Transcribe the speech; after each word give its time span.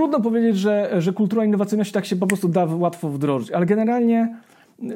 Trudno 0.00 0.20
powiedzieć, 0.20 0.56
że, 0.56 0.90
że 0.98 1.12
kultura 1.12 1.44
innowacyjności 1.44 1.94
tak 1.94 2.06
się 2.06 2.16
po 2.16 2.26
prostu 2.26 2.48
da 2.48 2.64
łatwo 2.64 3.08
wdrożyć, 3.08 3.50
ale 3.50 3.66
generalnie 3.66 4.36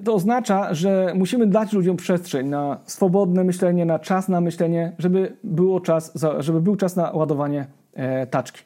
to 0.04 0.14
oznacza, 0.14 0.74
że 0.74 1.12
musimy 1.14 1.46
dać 1.46 1.72
ludziom 1.72 1.96
przestrzeń 1.96 2.48
na 2.48 2.78
swobodne 2.84 3.44
myślenie, 3.44 3.84
na 3.84 3.98
czas 3.98 4.28
na 4.28 4.40
myślenie, 4.40 4.92
żeby, 4.98 5.36
było 5.44 5.80
czas, 5.80 6.12
żeby 6.38 6.60
był 6.60 6.76
czas 6.76 6.96
na 6.96 7.12
ładowanie 7.12 7.66
e, 7.94 8.26
taczki. 8.26 8.62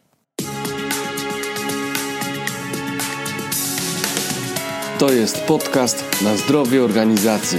To 4.98 5.12
jest 5.12 5.46
podcast 5.46 6.22
na 6.24 6.36
zdrowie 6.36 6.84
organizacji, 6.84 7.58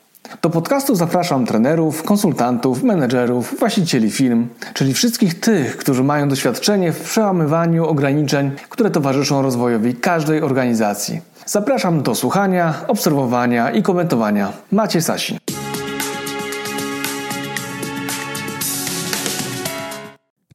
Do 0.41 0.49
podcastu 0.49 0.95
zapraszam 0.95 1.45
trenerów, 1.45 2.03
konsultantów, 2.03 2.83
menedżerów, 2.83 3.55
właścicieli 3.59 4.11
firm, 4.11 4.47
czyli 4.73 4.93
wszystkich 4.93 5.39
tych, 5.39 5.77
którzy 5.77 6.03
mają 6.03 6.29
doświadczenie 6.29 6.91
w 6.91 7.01
przełamywaniu 7.01 7.85
ograniczeń, 7.85 8.51
które 8.69 8.91
towarzyszą 8.91 9.41
rozwojowi 9.41 9.95
każdej 9.95 10.41
organizacji. 10.41 11.21
Zapraszam 11.45 12.03
do 12.03 12.15
słuchania, 12.15 12.73
obserwowania 12.87 13.71
i 13.71 13.83
komentowania. 13.83 14.53
Macie 14.71 15.01
Sasin. 15.01 15.37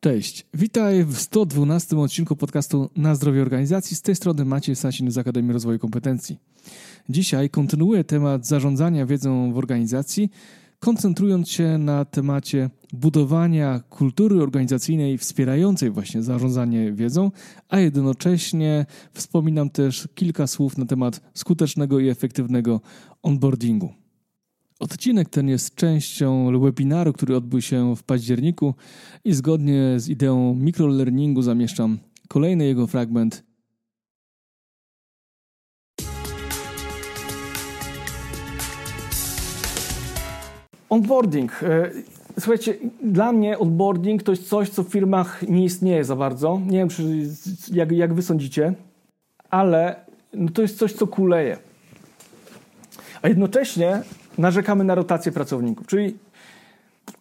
Cześć, 0.00 0.46
witaj 0.54 1.04
w 1.04 1.18
112 1.18 1.98
odcinku 1.98 2.36
podcastu 2.36 2.90
Na 2.96 3.14
zdrowie 3.14 3.42
organizacji. 3.42 3.96
Z 3.96 4.02
tej 4.02 4.16
strony 4.16 4.44
Maciej 4.44 4.76
Sasin 4.76 5.10
z 5.10 5.18
Akademii 5.18 5.52
Rozwoju 5.52 5.78
Kompetencji. 5.78 6.38
Dzisiaj 7.08 7.50
kontynuuję 7.50 8.04
temat 8.04 8.46
zarządzania 8.46 9.06
wiedzą 9.06 9.52
w 9.52 9.58
organizacji, 9.58 10.30
koncentrując 10.78 11.50
się 11.50 11.78
na 11.78 12.04
temacie 12.04 12.70
budowania 12.92 13.80
kultury 13.90 14.42
organizacyjnej 14.42 15.18
wspierającej 15.18 15.90
właśnie 15.90 16.22
zarządzanie 16.22 16.92
wiedzą, 16.92 17.30
a 17.68 17.78
jednocześnie 17.78 18.86
wspominam 19.12 19.70
też 19.70 20.08
kilka 20.14 20.46
słów 20.46 20.78
na 20.78 20.86
temat 20.86 21.20
skutecznego 21.34 22.00
i 22.00 22.08
efektywnego 22.08 22.80
onboardingu. 23.22 23.92
Odcinek 24.80 25.28
ten 25.28 25.48
jest 25.48 25.74
częścią 25.74 26.60
webinaru, 26.60 27.12
który 27.12 27.36
odbył 27.36 27.60
się 27.60 27.96
w 27.96 28.02
październiku 28.02 28.74
i 29.24 29.32
zgodnie 29.32 30.00
z 30.00 30.08
ideą 30.08 30.54
microlearningu 30.54 31.42
zamieszczam 31.42 31.98
kolejny 32.28 32.64
jego 32.64 32.86
fragment. 32.86 33.45
Onboarding. 40.90 41.62
E, 41.62 41.90
słuchajcie, 42.40 42.74
dla 43.02 43.32
mnie 43.32 43.58
onboarding 43.58 44.22
to 44.22 44.32
jest 44.32 44.48
coś, 44.48 44.70
co 44.70 44.82
w 44.82 44.88
firmach 44.88 45.42
nie 45.48 45.64
istnieje 45.64 46.04
za 46.04 46.16
bardzo. 46.16 46.60
Nie 46.66 46.78
wiem, 46.78 46.88
czy, 46.88 47.02
jak, 47.72 47.92
jak 47.92 48.14
wy 48.14 48.22
sądzicie, 48.22 48.74
ale 49.50 49.96
no 50.34 50.50
to 50.50 50.62
jest 50.62 50.78
coś, 50.78 50.92
co 50.92 51.06
kuleje. 51.06 51.58
A 53.22 53.28
jednocześnie 53.28 54.02
narzekamy 54.38 54.84
na 54.84 54.94
rotację 54.94 55.32
pracowników, 55.32 55.86
czyli 55.86 56.14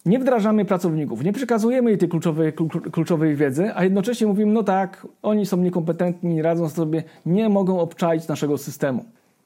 nie 0.06 0.20
wdrażamy 0.20 0.66
pracowników, 0.66 1.24
nie 1.24 1.34
przekazujemy 1.34 1.90
jej 1.90 2.00
tej 2.00 2.10
kluczowej, 2.10 2.54
kluczowej 2.92 3.36
wiedzy, 3.36 3.72
a 3.76 3.84
jednocześnie 3.84 4.28
mówimy, 4.28 4.54
no 4.54 4.64
tak, 4.64 5.08
oni 5.24 5.46
są 5.46 5.58
niekompetentni, 5.58 6.42
radzą 6.42 6.70
sobie, 6.70 7.04
nie 7.26 7.50
mogą 7.50 7.80
obczaić 7.80 8.28
naszego 8.28 8.58
systemu. 8.58 9.06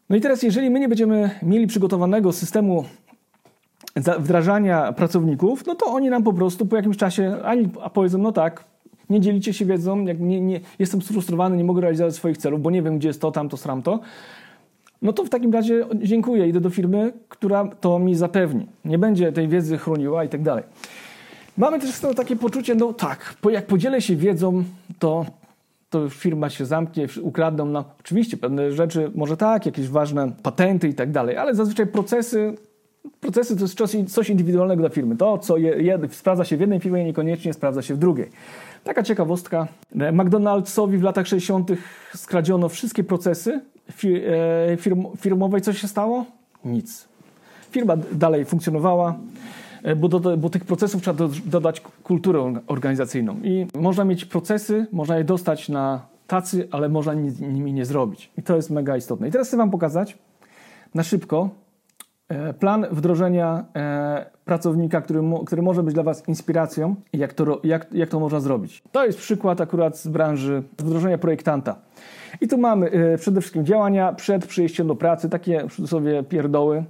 No 0.10 0.16
i 0.16 0.22
teraz, 0.22 0.44
jeżeli 0.44 0.70
my 0.70 0.80
nie 0.80 0.90
będziemy 0.90 1.30
mieli 1.44 1.68
przygotowanego 1.68 2.32
systemu 2.32 2.86
wdrażania 3.96 4.94
pracowników, 4.94 5.66
no 5.66 5.76
to 5.76 5.86
oni 5.86 6.10
nam 6.10 6.24
po 6.24 6.34
prostu 6.34 6.66
po 6.66 6.76
jakimś 6.76 6.98
czasie 6.98 7.38
ani 7.44 7.70
powiedzą, 7.94 8.18
no 8.18 8.32
tak, 8.32 8.64
nie 9.10 9.20
dzielicie 9.20 9.54
się 9.54 9.66
wiedzą, 9.66 10.06
jak 10.06 10.20
nie, 10.20 10.42
nie, 10.42 10.60
jestem 10.80 11.02
sfrustrowany, 11.02 11.58
nie 11.58 11.64
mogę 11.64 11.82
realizować 11.82 12.16
swoich 12.16 12.38
celów, 12.38 12.62
bo 12.62 12.72
nie 12.72 12.82
wiem, 12.82 12.98
gdzie 12.98 13.08
jest 13.08 13.22
to, 13.22 13.32
tamto, 13.32 13.58
sramto 13.58 14.00
no 15.02 15.14
to 15.14 15.26
w 15.26 15.30
takim 15.30 15.54
razie 15.54 15.86
dziękuję, 15.96 16.48
idę 16.48 16.60
do 16.60 16.70
firmy, 16.70 17.14
która 17.30 17.68
to 17.82 18.00
mi 18.00 18.16
zapewni. 18.16 18.68
Nie 18.86 18.98
będzie 18.98 19.32
tej 19.32 19.48
wiedzy 19.48 19.78
chroniła 19.78 20.24
i 20.24 20.30
tak 20.30 20.42
dalej. 20.42 20.64
Mamy 21.58 21.80
też 21.80 22.02
takie 22.16 22.36
poczucie, 22.36 22.76
no 22.76 22.94
tak, 22.94 23.36
jak 23.52 23.68
podzielę 23.68 24.02
się 24.02 24.16
wiedzą, 24.16 24.64
to, 25.00 25.26
to 25.90 26.10
firma 26.10 26.50
się 26.50 26.66
zamknie, 26.66 27.08
ukradną 27.22 27.66
nam. 27.66 27.84
Oczywiście 28.00 28.38
pewne 28.38 28.72
rzeczy, 28.72 29.12
może 29.16 29.38
tak, 29.38 29.66
jakieś 29.66 29.88
ważne 29.88 30.32
patenty 30.44 30.88
i 30.88 30.94
tak 30.94 31.12
dalej, 31.12 31.38
ale 31.38 31.56
zazwyczaj 31.56 31.88
procesy, 31.88 32.56
procesy 33.20 33.56
to 33.56 33.84
jest 33.84 34.14
coś, 34.14 34.30
indywidualnego 34.30 34.82
dla 34.82 34.90
firmy. 34.90 35.18
To, 35.18 35.38
co 35.38 35.58
je, 35.58 35.70
je, 35.70 36.00
sprawdza 36.12 36.46
się 36.46 36.58
w 36.58 36.60
jednej 36.60 36.80
firmie, 36.80 37.06
niekoniecznie 37.06 37.54
sprawdza 37.54 37.82
się 37.82 37.94
w 37.94 37.98
drugiej. 37.98 38.30
Taka 38.84 39.04
ciekawostka. 39.04 39.68
McDonald'sowi 39.96 40.98
w 40.98 41.04
latach 41.04 41.28
60. 41.28 41.72
skradziono 42.16 42.70
wszystkie 42.70 43.04
procesy 43.04 43.62
E, 44.70 44.78
firm, 44.78 45.06
firmowej 45.18 45.62
co 45.62 45.74
się 45.74 45.88
stało? 45.88 46.26
Nic. 46.66 47.08
Firma 47.72 47.98
dalej 48.12 48.46
funkcjonowała, 48.46 49.16
e, 49.84 49.96
bo, 49.96 50.08
do, 50.08 50.38
bo 50.38 50.50
tych 50.50 50.66
procesów 50.66 51.02
trzeba 51.02 51.18
do, 51.18 51.30
dodać 51.46 51.82
kulturę 52.04 52.56
organizacyjną. 52.68 53.36
I 53.44 53.68
można 53.80 54.06
mieć 54.06 54.26
procesy, 54.26 54.86
można 54.92 55.18
je 55.18 55.24
dostać 55.24 55.70
na 55.70 56.02
tacy, 56.28 56.68
ale 56.72 56.90
można 56.90 57.14
nimi 57.14 57.74
nie 57.74 57.86
zrobić. 57.86 58.32
I 58.38 58.44
to 58.44 58.56
jest 58.56 58.70
mega 58.70 58.98
istotne. 58.98 59.28
I 59.28 59.32
teraz 59.32 59.48
chcę 59.48 59.58
Wam 59.58 59.72
pokazać 59.72 60.18
na 60.96 61.04
szybko 61.04 61.50
plan 62.60 62.86
wdrożenia 62.92 63.66
pracownika, 64.46 65.02
który, 65.02 65.22
który 65.46 65.62
może 65.62 65.84
być 65.84 65.94
dla 65.94 66.04
Was 66.04 66.28
inspiracją 66.28 66.96
jak 67.14 67.34
to, 67.34 67.60
jak, 67.64 67.88
jak 67.92 68.10
to 68.10 68.20
można 68.20 68.40
zrobić. 68.40 68.84
To 68.92 69.06
jest 69.06 69.20
przykład 69.20 69.62
akurat 69.62 69.98
z 69.98 70.08
branży 70.08 70.64
wdrożenia 70.78 71.18
projektanta. 71.18 71.76
I 72.42 72.48
tu 72.48 72.58
mamy 72.58 72.94
y, 72.94 73.18
przede 73.18 73.42
wszystkim 73.42 73.66
działania 73.66 74.14
przed 74.14 74.46
przyjściem 74.46 74.88
do 74.88 74.96
pracy, 74.96 75.30
takie 75.30 75.68
sobie 75.86 76.24
pierdoły, 76.24 76.84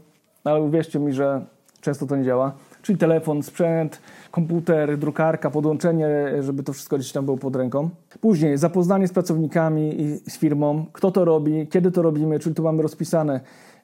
ale 0.44 0.62
uwierzcie 0.62 1.00
mi, 1.00 1.14
że 1.14 1.42
często 1.82 2.06
to 2.06 2.16
nie 2.16 2.24
działa. 2.24 2.52
Czyli 2.82 2.98
telefon, 2.98 3.44
sprzęt, 3.44 4.02
komputer, 4.32 4.98
drukarka, 4.98 5.50
podłączenie, 5.50 6.10
żeby 6.40 6.64
to 6.64 6.74
wszystko 6.74 6.98
gdzieś 6.98 7.12
tam 7.12 7.26
było 7.26 7.38
pod 7.38 7.56
ręką. 7.56 7.90
Później 8.22 8.58
zapoznanie 8.58 9.08
z 9.08 9.14
pracownikami 9.14 10.02
i 10.02 10.18
z 10.18 10.38
firmą, 10.38 10.86
kto 10.94 11.12
to 11.12 11.26
robi, 11.26 11.68
kiedy 11.68 11.92
to 11.92 12.02
robimy, 12.02 12.40
czyli 12.40 12.56
tu 12.56 12.64
mamy 12.64 12.84
rozpisane 12.84 13.40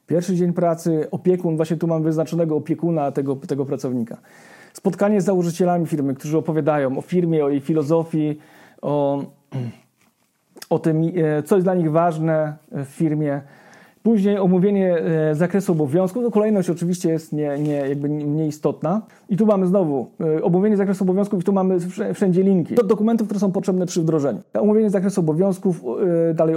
pierwszy 0.07 0.35
dzień 0.35 0.53
pracy, 0.53 1.07
opiekun, 1.11 1.55
właśnie 1.55 1.77
tu 1.77 1.88
mam 1.88 2.03
wyznaczonego 2.03 2.55
opiekuna 2.55 3.11
tego, 3.11 3.35
tego 3.35 3.66
pracownika. 3.66 4.17
Spotkanie 4.73 5.21
z 5.21 5.25
założycielami 5.25 5.85
firmy, 5.85 6.13
którzy 6.13 6.38
opowiadają 6.38 6.97
o 6.97 7.01
firmie, 7.01 7.45
o 7.45 7.49
jej 7.49 7.61
filozofii, 7.61 8.38
o 8.81 9.23
o 10.69 10.79
tym, 10.79 11.01
e, 11.15 11.44
co 11.44 11.55
jest 11.55 11.65
dla 11.65 11.75
nich 11.75 11.91
ważne 11.91 12.57
w 12.71 12.85
firmie. 12.85 13.41
Później 14.03 14.38
omówienie 14.38 14.97
e, 14.97 15.35
zakresu 15.35 15.71
obowiązków. 15.71 16.23
No 16.23 16.31
kolejność 16.31 16.69
oczywiście 16.69 17.09
jest 17.09 17.33
nie, 17.33 17.57
nie, 17.59 17.73
jakby 17.73 18.09
nieistotna. 18.09 19.01
I 19.29 19.38
tu 19.38 19.45
mamy 19.45 19.67
znowu 19.67 20.07
e, 20.38 20.44
omówienie 20.44 20.77
zakresu 20.77 21.03
obowiązków 21.03 21.41
i 21.41 21.44
tu 21.44 21.53
mamy 21.53 21.77
wszędzie 22.13 22.44
linki 22.44 22.75
do 22.75 22.83
dokumentów, 22.83 23.27
które 23.27 23.39
są 23.39 23.51
potrzebne 23.51 23.85
przy 23.85 24.01
wdrożeniu. 24.01 24.39
Omówienie 24.53 24.89
zakresu 24.89 25.21
obowiązków, 25.21 25.83
dalej 26.33 26.55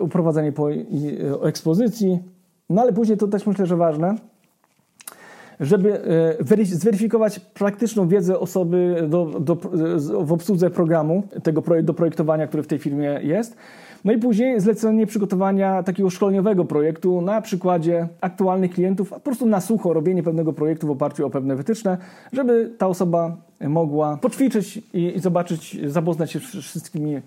oprowadzenie 0.00 0.52
po 0.52 0.68
ekspozycji. 1.42 2.18
No 2.70 2.82
ale 2.82 2.92
później 2.92 3.18
to 3.18 3.28
też 3.28 3.46
myślę, 3.46 3.66
że 3.66 3.76
ważne, 3.76 4.14
żeby 5.60 6.00
e, 6.50 6.64
zweryfikować 6.64 7.40
praktyczną 7.40 8.08
wiedzę 8.08 8.38
osoby 8.38 9.06
do, 9.08 9.26
do, 9.40 9.56
w 10.24 10.32
obsłudze 10.32 10.70
programu, 10.70 11.22
tego 11.42 11.62
do 11.82 11.94
projektowania, 11.94 12.46
który 12.46 12.62
w 12.62 12.66
tej 12.66 12.78
firmie 12.78 13.20
jest. 13.22 13.56
No 14.04 14.12
i 14.12 14.18
później 14.18 14.60
zlecenie 14.60 15.06
przygotowania 15.06 15.82
takiego 15.82 16.10
szkoleniowego 16.10 16.64
projektu 16.64 17.20
na 17.20 17.40
przykładzie 17.40 18.08
aktualnych 18.20 18.70
klientów, 18.70 19.10
po 19.10 19.20
prostu 19.20 19.46
na 19.46 19.60
sucho 19.60 19.92
robienie 19.92 20.22
pewnego 20.22 20.52
projektu 20.52 20.86
w 20.86 20.90
oparciu 20.90 21.26
o 21.26 21.30
pewne 21.30 21.56
wytyczne, 21.56 21.98
żeby 22.32 22.72
ta 22.78 22.86
osoba 22.86 23.36
mogła 23.60 24.16
poćwiczyć 24.16 24.76
i, 24.76 25.16
i 25.16 25.20
zobaczyć, 25.20 25.78
zapoznać 25.86 26.32
się 26.32 26.38
z 26.38 26.42
wszystkimi 26.42 27.20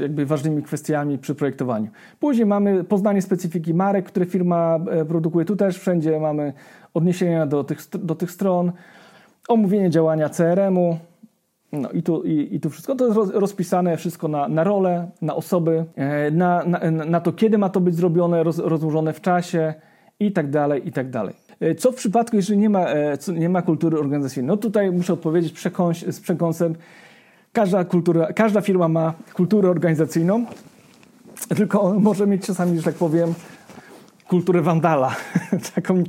jakby 0.00 0.26
ważnymi 0.26 0.62
kwestiami 0.62 1.18
przy 1.18 1.34
projektowaniu. 1.34 1.88
Później 2.20 2.46
mamy 2.46 2.84
poznanie 2.84 3.22
specyfiki 3.22 3.74
marek, 3.74 4.06
które 4.06 4.26
firma 4.26 4.78
e, 4.90 5.04
produkuje. 5.04 5.44
Tu 5.44 5.56
też 5.56 5.78
wszędzie 5.78 6.20
mamy 6.20 6.52
odniesienia 6.94 7.46
do 7.46 7.64
tych, 7.64 7.78
do 7.94 8.14
tych 8.14 8.30
stron, 8.30 8.72
omówienie 9.48 9.90
działania 9.90 10.28
CRM-u, 10.28 10.96
No 11.72 11.90
i 11.90 12.02
tu, 12.02 12.22
i, 12.22 12.54
i 12.54 12.60
tu 12.60 12.70
wszystko 12.70 12.94
to 12.94 13.06
jest 13.06 13.32
rozpisane 13.34 13.96
wszystko 13.96 14.28
na, 14.28 14.48
na 14.48 14.64
role, 14.64 15.10
na 15.22 15.34
osoby, 15.34 15.84
e, 15.96 16.30
na, 16.30 16.64
na, 16.64 16.90
na 16.90 17.20
to, 17.20 17.32
kiedy 17.32 17.58
ma 17.58 17.68
to 17.68 17.80
być 17.80 17.94
zrobione, 17.94 18.42
roz, 18.42 18.58
rozłożone 18.58 19.12
w 19.12 19.20
czasie 19.20 19.74
i 20.20 20.32
tak 20.32 20.50
dalej, 20.50 20.88
i 20.88 20.92
tak 20.92 21.10
dalej. 21.10 21.34
E, 21.60 21.74
co 21.74 21.92
w 21.92 21.94
przypadku, 21.94 22.36
jeżeli 22.36 22.58
nie 22.58 22.70
ma, 22.70 22.86
nie 23.34 23.48
ma 23.48 23.62
kultury 23.62 23.98
organizacyjnej? 23.98 24.48
No 24.48 24.56
tutaj 24.56 24.90
muszę 24.90 25.12
odpowiedzieć 25.12 25.52
przekąs, 25.52 25.98
z 25.98 26.20
przekąsem. 26.20 26.74
Każda, 27.52 27.84
kultura, 27.84 28.32
każda 28.32 28.60
firma 28.60 28.88
ma 28.88 29.14
kulturę 29.34 29.70
organizacyjną, 29.70 30.46
tylko 31.56 32.00
może 32.00 32.26
mieć 32.26 32.46
czasami, 32.46 32.76
że 32.78 32.82
tak 32.82 32.94
powiem, 32.94 33.34
kulturę 34.28 34.62
wandala, 34.62 35.16
taką, 35.74 36.04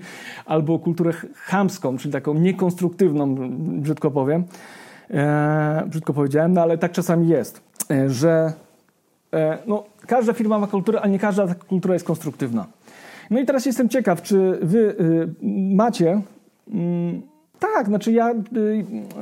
albo 0.45 0.79
kulturę 0.79 1.13
chamską, 1.35 1.97
czyli 1.97 2.11
taką 2.11 2.33
niekonstruktywną, 2.33 3.35
brzydko 3.81 4.11
powiem. 4.11 4.43
E, 5.09 5.83
brzydko 5.87 6.13
powiedziałem, 6.13 6.53
no 6.53 6.61
ale 6.61 6.77
tak 6.77 6.91
czasami 6.91 7.27
jest, 7.27 7.61
e, 7.91 8.09
że 8.09 8.53
e, 9.33 9.57
no, 9.67 9.83
każda 10.07 10.33
firma 10.33 10.59
ma 10.59 10.67
kulturę, 10.67 11.01
ale 11.01 11.11
nie 11.11 11.19
każda 11.19 11.47
taka 11.47 11.65
kultura 11.65 11.93
jest 11.93 12.05
konstruktywna. 12.05 12.65
No 13.29 13.39
i 13.39 13.45
teraz 13.45 13.65
jestem 13.65 13.89
ciekaw, 13.89 14.21
czy 14.21 14.59
wy 14.61 14.77
y, 14.77 15.29
macie. 15.75 16.21
Mm, 16.67 17.21
tak, 17.59 17.87
znaczy 17.87 18.11
ja, 18.11 18.31
y, 18.31 18.35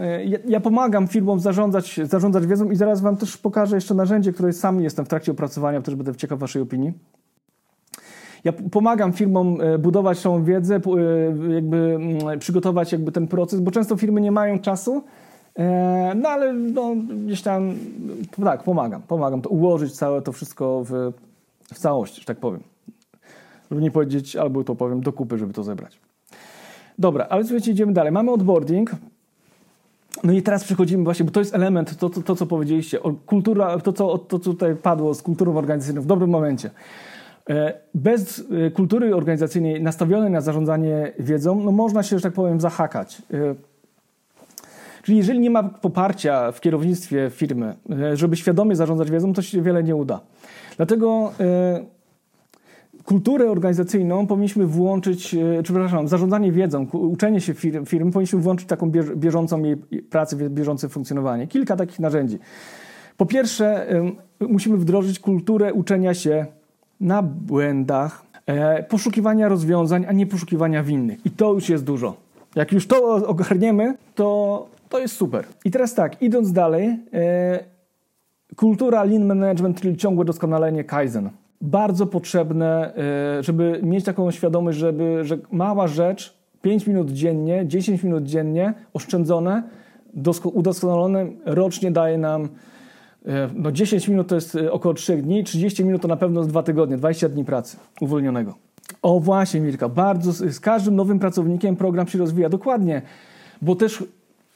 y, 0.01 0.41
ja, 0.45 0.59
pomagam 0.59 1.07
firmom 1.07 1.39
zarządzać, 1.39 1.99
zarządzać 2.03 2.47
wiedzą 2.47 2.71
i 2.71 2.75
zaraz 2.75 3.01
wam 3.01 3.17
też 3.17 3.37
pokażę 3.37 3.75
jeszcze 3.75 3.93
narzędzie, 3.93 4.33
które 4.33 4.53
sam 4.53 4.81
jestem 4.81 5.05
w 5.05 5.09
trakcie 5.09 5.31
opracowania, 5.31 5.81
też 5.81 5.95
będę 5.95 6.15
ciekaw 6.15 6.39
waszej 6.39 6.61
opinii. 6.61 6.93
Ja 8.43 8.53
pomagam 8.71 9.13
firmom 9.13 9.57
budować 9.79 10.21
tą 10.21 10.43
wiedzę, 10.43 10.73
jakby 11.53 11.77
mm, 11.77 12.39
przygotować 12.39 12.91
jakby 12.91 13.11
ten 13.11 13.27
proces, 13.27 13.59
bo 13.59 13.71
często 13.71 13.97
firmy 13.97 14.21
nie 14.21 14.31
mają 14.31 14.59
czasu, 14.59 15.03
no 16.15 16.29
ale 16.29 16.53
no, 16.53 16.95
gdzieś 17.25 17.41
tam 17.41 17.73
tak, 18.43 18.63
pomagam, 18.63 19.01
pomagam 19.01 19.41
to 19.41 19.49
ułożyć 19.49 19.93
całe 19.93 20.21
to 20.21 20.31
wszystko 20.31 20.83
w, 20.83 21.13
w 21.73 21.79
całości, 21.79 22.19
że 22.21 22.25
tak 22.25 22.37
powiem 22.37 22.63
żeby 23.71 23.81
nie 23.81 23.91
powiedzieć, 23.91 24.35
albo 24.35 24.63
to 24.63 24.75
powiem, 24.75 25.01
do 25.01 25.13
kupy, 25.13 25.37
żeby 25.37 25.53
to 25.53 25.63
zebrać. 25.63 25.99
Dobra, 27.01 27.27
ale 27.29 27.43
słuchajcie, 27.43 27.71
idziemy 27.71 27.93
dalej. 27.93 28.11
Mamy 28.11 28.31
onboarding. 28.31 28.91
No 30.23 30.33
i 30.33 30.41
teraz 30.41 30.63
przechodzimy 30.63 31.03
właśnie, 31.03 31.25
bo 31.25 31.31
to 31.31 31.39
jest 31.39 31.55
element, 31.55 31.97
to, 31.97 32.09
to, 32.09 32.21
to 32.21 32.35
co 32.35 32.45
powiedzieliście, 32.45 32.99
kultura, 33.25 33.79
to, 33.79 33.93
co, 33.93 34.17
to, 34.17 34.39
co 34.39 34.51
tutaj 34.51 34.75
padło 34.75 35.13
z 35.13 35.21
kulturą 35.21 35.57
organizacyjną 35.57 36.01
w 36.01 36.05
dobrym 36.05 36.29
momencie. 36.29 36.69
E, 37.49 37.73
bez 37.93 38.43
e, 38.67 38.71
kultury 38.71 39.15
organizacyjnej 39.15 39.81
nastawionej 39.81 40.31
na 40.31 40.41
zarządzanie 40.41 41.11
wiedzą, 41.19 41.63
no 41.63 41.71
można 41.71 42.03
się, 42.03 42.19
że 42.19 42.23
tak 42.23 42.33
powiem, 42.33 42.59
zahakać. 42.59 43.21
E, 43.33 43.55
czyli 45.03 45.17
jeżeli 45.17 45.39
nie 45.39 45.49
ma 45.49 45.63
poparcia 45.63 46.51
w 46.51 46.61
kierownictwie 46.61 47.29
firmy, 47.29 47.75
żeby 48.13 48.35
świadomie 48.35 48.75
zarządzać 48.75 49.11
wiedzą, 49.11 49.33
to 49.33 49.41
się 49.41 49.61
wiele 49.61 49.83
nie 49.83 49.95
uda. 49.95 50.19
Dlatego 50.77 51.31
kulturę 53.11 53.51
organizacyjną 53.51 54.27
powinniśmy 54.27 54.67
włączyć, 54.67 55.35
e, 55.35 55.37
czy 55.57 55.63
przepraszam, 55.63 56.07
zarządzanie 56.07 56.51
wiedzą, 56.51 56.87
uczenie 56.93 57.41
się 57.41 57.53
firm, 57.53 57.85
firm 57.85 58.11
powinniśmy 58.11 58.39
włączyć 58.39 58.67
taką 58.67 58.91
bieżącą 59.15 59.63
jej 59.63 59.77
pracę, 60.09 60.49
bieżące 60.49 60.89
funkcjonowanie. 60.89 61.47
Kilka 61.47 61.75
takich 61.75 61.99
narzędzi. 61.99 62.39
Po 63.17 63.25
pierwsze, 63.25 63.87
musimy 64.39 64.77
wdrożyć 64.77 65.19
kulturę 65.19 65.73
uczenia 65.73 66.13
się 66.13 66.45
na 66.99 67.21
błędach, 67.23 68.25
e, 68.45 68.83
poszukiwania 68.83 69.49
rozwiązań, 69.49 70.05
a 70.09 70.11
nie 70.11 70.25
poszukiwania 70.25 70.83
winnych. 70.83 71.25
I 71.25 71.31
to 71.31 71.53
już 71.53 71.69
jest 71.69 71.83
dużo. 71.83 72.15
Jak 72.55 72.71
już 72.71 72.87
to 72.87 73.27
ogarniemy, 73.27 73.95
to, 74.15 74.67
to 74.89 74.99
jest 74.99 75.15
super. 75.15 75.45
I 75.65 75.71
teraz 75.71 75.93
tak, 75.93 76.21
idąc 76.21 76.51
dalej, 76.51 76.99
e, 77.13 77.63
kultura 78.55 79.03
lean 79.03 79.25
management, 79.25 79.81
czyli 79.81 79.97
ciągłe 79.97 80.25
doskonalenie 80.25 80.83
Kaizen 80.83 81.29
bardzo 81.61 82.07
potrzebne, 82.07 82.93
e, 83.39 83.43
żeby 83.43 83.79
mieć 83.83 84.05
taką 84.05 84.31
świadomość, 84.31 84.77
żeby, 84.77 85.19
że 85.23 85.37
mała 85.51 85.87
rzecz, 85.87 86.41
5 86.61 86.87
minut 86.87 87.11
dziennie, 87.11 87.67
10 87.67 88.03
minut 88.03 88.23
dziennie, 88.23 88.73
oszczędzone, 88.93 89.63
udoskonalone, 90.53 91.25
rocznie 91.45 91.91
daje 91.91 92.17
nam 92.17 92.49
e, 93.25 93.49
no 93.55 93.71
10 93.71 94.07
minut 94.07 94.27
to 94.27 94.35
jest 94.35 94.55
e, 94.55 94.71
około 94.71 94.93
3 94.93 95.17
dni, 95.17 95.43
30 95.43 95.85
minut 95.85 96.01
to 96.01 96.07
na 96.07 96.17
pewno 96.17 96.43
z 96.43 96.47
2 96.47 96.63
tygodnie, 96.63 96.97
20 96.97 97.29
dni 97.29 97.45
pracy 97.45 97.77
uwolnionego. 98.01 98.55
O 99.01 99.19
właśnie, 99.19 99.61
Mirka, 99.61 99.89
bardzo 99.89 100.31
z 100.31 100.59
każdym 100.59 100.95
nowym 100.95 101.19
pracownikiem 101.19 101.75
program 101.75 102.07
się 102.07 102.19
rozwija. 102.19 102.49
Dokładnie, 102.49 103.01
bo 103.61 103.75
też 103.75 104.03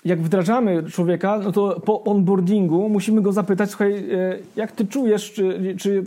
jak 0.06 0.22
wdrażamy 0.22 0.84
człowieka, 0.84 1.40
no 1.44 1.52
to 1.52 1.82
po 1.86 2.04
onboardingu 2.04 2.90
musimy 2.90 3.22
go 3.22 3.32
zapytać, 3.32 3.70
słuchaj, 3.70 4.06
jak 4.56 4.72
ty 4.72 4.88
czujesz, 4.88 5.34
czy, 5.34 5.76
czy 5.78 6.04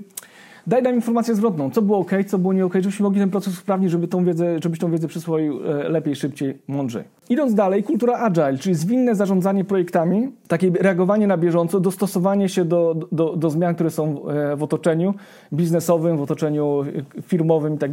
daj 0.68 0.82
nam 0.82 0.94
informację 0.94 1.34
zwrotną, 1.34 1.70
co 1.70 1.82
było 1.82 1.98
ok, 1.98 2.10
co 2.26 2.38
było 2.38 2.52
nie 2.52 2.66
ok, 2.66 2.74
żebyśmy 2.74 3.02
mogli 3.02 3.20
ten 3.20 3.30
proces 3.30 3.54
usprawnić, 3.54 3.90
żeby 3.90 4.08
tą 4.08 4.24
wiedzę, 4.24 4.56
żebyś 4.62 4.78
tą 4.78 4.90
wiedzę 4.90 5.08
przyswoił 5.08 5.60
e, 5.66 5.88
lepiej, 5.88 6.16
szybciej, 6.16 6.58
mądrzej. 6.68 7.04
Idąc 7.30 7.54
dalej, 7.54 7.82
kultura 7.82 8.18
agile, 8.18 8.58
czyli 8.58 8.74
zwinne 8.74 9.14
zarządzanie 9.14 9.64
projektami, 9.64 10.32
takie 10.48 10.70
reagowanie 10.80 11.26
na 11.26 11.36
bieżąco, 11.36 11.80
dostosowanie 11.80 12.48
się 12.48 12.64
do, 12.64 12.96
do, 13.12 13.36
do 13.36 13.50
zmian, 13.50 13.74
które 13.74 13.90
są 13.90 14.28
e, 14.28 14.56
w 14.56 14.62
otoczeniu 14.62 15.14
biznesowym, 15.52 16.16
w 16.16 16.22
otoczeniu 16.22 16.84
firmowym 17.22 17.74
i 17.74 17.78
tak. 17.78 17.90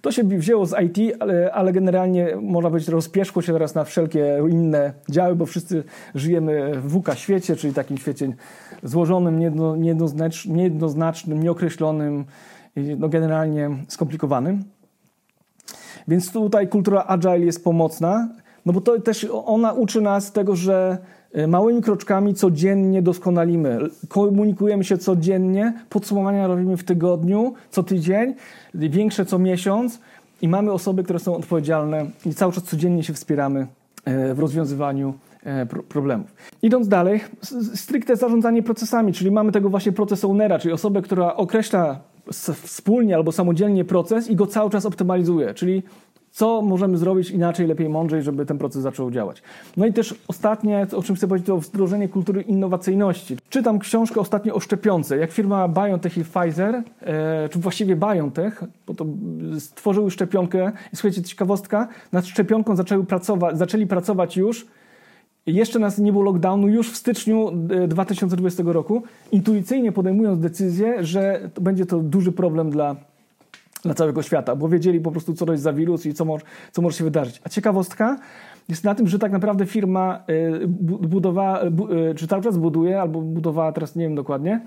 To 0.00 0.12
się 0.12 0.24
wzięło 0.24 0.66
z 0.66 0.74
IT, 0.84 1.16
ale, 1.20 1.52
ale 1.52 1.72
generalnie 1.72 2.36
można 2.42 2.70
powiedzieć, 2.70 2.88
rozpieszło 2.88 3.42
się 3.42 3.52
teraz 3.52 3.74
na 3.74 3.84
wszelkie 3.84 4.38
inne 4.50 4.92
działy, 5.10 5.34
bo 5.36 5.46
wszyscy 5.46 5.84
żyjemy 6.14 6.72
w 6.80 7.00
WK 7.00 7.14
świecie, 7.14 7.56
czyli 7.56 7.74
takim 7.74 7.98
świecie 7.98 8.32
złożonym, 8.82 9.38
niejednoznacznym, 10.46 11.42
nieokreślonym, 11.42 12.24
no 12.76 13.08
generalnie 13.08 13.70
skomplikowanym. 13.88 14.64
Więc 16.08 16.32
tutaj 16.32 16.68
kultura 16.68 17.04
agile 17.06 17.40
jest 17.40 17.64
pomocna, 17.64 18.28
no 18.66 18.72
bo 18.72 18.80
to 18.80 19.00
też 19.00 19.26
ona 19.44 19.72
uczy 19.72 20.00
nas 20.00 20.32
tego, 20.32 20.56
że 20.56 20.98
małymi 21.48 21.82
kroczkami 21.82 22.34
codziennie 22.34 23.02
doskonalimy. 23.02 23.78
Komunikujemy 24.08 24.84
się 24.84 24.98
codziennie, 24.98 25.72
podsumowania 25.88 26.46
robimy 26.46 26.76
w 26.76 26.84
tygodniu, 26.84 27.54
co 27.70 27.82
tydzień, 27.82 28.34
większe 28.74 29.24
co 29.24 29.38
miesiąc 29.38 30.00
i 30.42 30.48
mamy 30.48 30.72
osoby, 30.72 31.04
które 31.04 31.18
są 31.18 31.36
odpowiedzialne 31.36 32.06
i 32.26 32.34
cały 32.34 32.52
czas 32.52 32.64
codziennie 32.64 33.02
się 33.02 33.12
wspieramy 33.12 33.66
e, 34.04 34.34
w 34.34 34.38
rozwiązywaniu 34.38 35.14
e, 35.44 35.66
problemów. 35.66 36.34
Idąc 36.62 36.88
dalej, 36.88 37.20
stricte 37.74 38.16
zarządzanie 38.16 38.62
procesami, 38.62 39.12
czyli 39.12 39.30
mamy 39.30 39.52
tego 39.52 39.68
właśnie 39.70 39.92
proces 39.92 40.24
ownera, 40.24 40.58
czyli 40.58 40.74
osobę, 40.74 41.02
która 41.02 41.36
określa 41.36 42.00
wspólnie 42.62 43.14
albo 43.14 43.32
samodzielnie 43.32 43.84
proces 43.84 44.30
i 44.30 44.36
go 44.36 44.46
cały 44.46 44.70
czas 44.70 44.86
optymalizuje, 44.86 45.54
czyli 45.54 45.82
co 46.38 46.62
możemy 46.62 46.98
zrobić 46.98 47.30
inaczej, 47.30 47.66
lepiej, 47.66 47.88
mądrzej, 47.88 48.22
żeby 48.22 48.46
ten 48.46 48.58
proces 48.58 48.82
zaczął 48.82 49.10
działać. 49.10 49.42
No 49.76 49.86
i 49.86 49.92
też 49.92 50.14
ostatnie, 50.28 50.86
o 50.96 51.02
czym 51.02 51.16
chcę 51.16 51.28
powiedzieć, 51.28 51.46
to 51.46 51.58
wdrożenie 51.58 52.08
kultury 52.08 52.42
innowacyjności. 52.42 53.36
Czytam 53.48 53.78
książkę 53.78 54.20
ostatnio 54.20 54.54
o 54.54 54.60
szczepionce, 54.60 55.16
jak 55.16 55.32
firma 55.32 55.68
BioNTech 55.68 56.18
i 56.18 56.24
Pfizer, 56.24 56.82
e, 57.00 57.48
czy 57.48 57.58
właściwie 57.58 57.96
BioNTech, 57.96 58.64
bo 58.86 58.94
to 58.94 59.06
stworzyły 59.58 60.10
szczepionkę 60.10 60.72
i 60.92 60.96
słuchajcie, 60.96 61.22
ciekawostka, 61.22 61.88
nad 62.12 62.26
szczepionką 62.26 62.76
zaczęły 62.76 63.04
pracować, 63.04 63.58
zaczęli 63.58 63.86
pracować 63.86 64.36
już 64.36 64.66
jeszcze 65.46 65.78
nas 65.78 65.98
nie 65.98 66.12
było 66.12 66.24
lockdownu, 66.24 66.68
już 66.68 66.90
w 66.90 66.96
styczniu 66.96 67.50
2020 67.88 68.62
e, 68.62 68.72
roku, 68.72 69.02
intuicyjnie 69.32 69.92
podejmując 69.92 70.40
decyzję, 70.40 71.04
że 71.04 71.50
będzie 71.60 71.86
to 71.86 71.98
duży 71.98 72.32
problem 72.32 72.70
dla 72.70 72.96
dla 73.82 73.94
całego 73.94 74.22
świata, 74.22 74.56
bo 74.56 74.68
wiedzieli 74.68 75.00
po 75.00 75.10
prostu, 75.10 75.34
co 75.34 75.46
to 75.46 75.52
jest 75.52 75.64
za 75.64 75.72
wirus 75.72 76.06
i 76.06 76.14
co, 76.14 76.24
mo 76.24 76.38
co 76.72 76.82
może 76.82 76.96
się 76.96 77.04
wydarzyć. 77.04 77.40
A 77.44 77.48
ciekawostka 77.48 78.16
jest 78.68 78.84
na 78.84 78.94
tym, 78.94 79.08
że 79.08 79.18
tak 79.18 79.32
naprawdę 79.32 79.66
firma 79.66 80.24
y, 80.30 80.66
budowała, 81.08 81.62
y, 81.64 82.14
czy 82.16 82.26
cały 82.26 82.42
czas 82.42 82.58
buduje, 82.58 83.00
albo 83.00 83.20
budowała, 83.20 83.72
teraz 83.72 83.96
nie 83.96 84.04
wiem 84.04 84.14
dokładnie, 84.14 84.60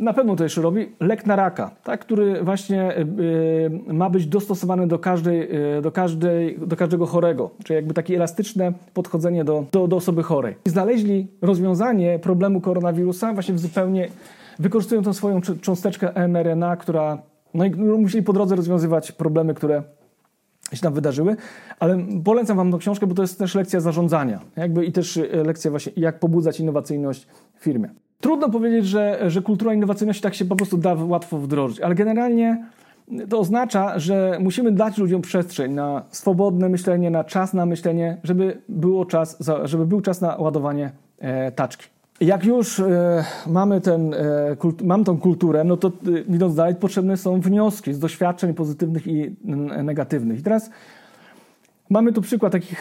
na 0.00 0.12
pewno 0.12 0.36
to 0.36 0.44
jeszcze 0.44 0.62
robi, 0.62 0.92
lek 1.00 1.26
na 1.26 1.36
raka, 1.36 1.70
tak, 1.84 2.00
który 2.00 2.42
właśnie 2.42 2.98
y, 2.98 3.92
ma 3.92 4.10
być 4.10 4.26
dostosowany 4.26 4.86
do, 4.86 4.98
każdej, 4.98 5.48
do, 5.82 5.92
każdej, 5.92 6.58
do 6.58 6.76
każdego 6.76 7.06
chorego, 7.06 7.50
czyli 7.64 7.74
jakby 7.74 7.94
takie 7.94 8.16
elastyczne 8.16 8.72
podchodzenie 8.94 9.44
do, 9.44 9.64
do, 9.72 9.88
do 9.88 9.96
osoby 9.96 10.22
chorej. 10.22 10.56
I 10.66 10.70
znaleźli 10.70 11.28
rozwiązanie 11.42 12.18
problemu 12.18 12.60
koronawirusa 12.60 13.32
właśnie 13.32 13.54
w 13.54 13.58
zupełnie, 13.58 14.08
wykorzystują 14.58 15.02
tą 15.02 15.12
swoją 15.12 15.40
cząsteczkę 15.40 16.28
mRNA, 16.28 16.76
która 16.76 17.18
no 17.54 17.64
i 17.64 17.70
musieli 17.76 18.24
po 18.24 18.32
drodze 18.32 18.56
rozwiązywać 18.56 19.12
problemy, 19.12 19.54
które 19.54 19.82
się 20.72 20.80
tam 20.80 20.94
wydarzyły, 20.94 21.36
ale 21.80 21.98
polecam 22.24 22.56
Wam 22.56 22.70
tą 22.70 22.78
książkę, 22.78 23.06
bo 23.06 23.14
to 23.14 23.22
jest 23.22 23.38
też 23.38 23.54
lekcja 23.54 23.80
zarządzania 23.80 24.40
jakby 24.56 24.84
i 24.84 24.92
też 24.92 25.16
e, 25.16 25.26
lekcja 25.46 25.70
właśnie 25.70 25.92
jak 25.96 26.18
pobudzać 26.18 26.60
innowacyjność 26.60 27.26
w 27.58 27.64
firmie. 27.64 27.88
Trudno 28.20 28.50
powiedzieć, 28.50 28.86
że, 28.86 29.30
że 29.30 29.42
kultura 29.42 29.74
innowacyjności 29.74 30.22
tak 30.22 30.34
się 30.34 30.44
po 30.44 30.56
prostu 30.56 30.78
da 30.78 30.94
łatwo 30.94 31.38
wdrożyć, 31.38 31.80
ale 31.80 31.94
generalnie 31.94 32.64
to 33.28 33.38
oznacza, 33.38 33.98
że 33.98 34.38
musimy 34.40 34.72
dać 34.72 34.98
ludziom 34.98 35.22
przestrzeń 35.22 35.72
na 35.72 36.02
swobodne 36.08 36.68
myślenie, 36.68 37.10
na 37.10 37.24
czas 37.24 37.54
na 37.54 37.66
myślenie, 37.66 38.20
żeby, 38.22 38.62
było 38.68 39.04
czas, 39.04 39.38
żeby 39.64 39.86
był 39.86 40.00
czas 40.00 40.20
na 40.20 40.36
ładowanie 40.36 40.92
e, 41.18 41.52
taczki. 41.52 41.91
Jak 42.22 42.44
już 42.44 42.80
e, 42.80 43.24
mamy, 43.46 43.80
ten, 43.80 44.14
e, 44.14 44.56
kult, 44.56 44.82
mam 44.82 45.04
tą 45.04 45.18
kulturę, 45.18 45.64
no 45.64 45.76
to 45.76 45.88
e, 45.88 46.34
idąc 46.34 46.54
dalej, 46.54 46.74
potrzebne 46.74 47.16
są 47.16 47.40
wnioski 47.40 47.94
z 47.94 47.98
doświadczeń 47.98 48.54
pozytywnych 48.54 49.06
i 49.06 49.36
negatywnych. 49.84 50.38
I 50.38 50.42
teraz 50.42 50.70
mamy 51.90 52.12
tu 52.12 52.22
przykład, 52.22 52.52
taki 52.52 52.76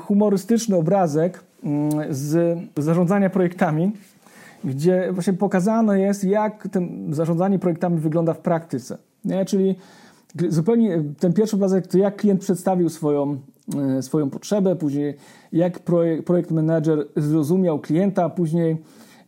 humorystyczny 0.00 0.76
obrazek 0.76 1.44
mm, 1.64 1.90
z 2.10 2.58
zarządzania 2.76 3.30
projektami, 3.30 3.92
gdzie 4.64 5.12
właśnie 5.12 5.32
pokazane 5.32 6.00
jest, 6.00 6.24
jak 6.24 6.68
ten 6.68 7.14
zarządzanie 7.14 7.58
projektami 7.58 7.98
wygląda 7.98 8.34
w 8.34 8.38
praktyce. 8.38 8.98
Nie? 9.24 9.44
Czyli 9.44 9.74
zupełnie 10.48 11.02
ten 11.18 11.32
pierwszy 11.32 11.56
obrazek 11.56 11.86
to 11.86 11.98
jak 11.98 12.16
klient 12.16 12.40
przedstawił 12.40 12.88
swoją, 12.88 13.38
swoją 14.00 14.30
potrzebę, 14.30 14.76
później 14.76 15.14
jak 15.52 15.78
projekt, 15.78 16.26
projekt 16.26 16.50
manager 16.50 17.06
zrozumiał 17.16 17.78
klienta, 17.78 18.28
później 18.28 18.76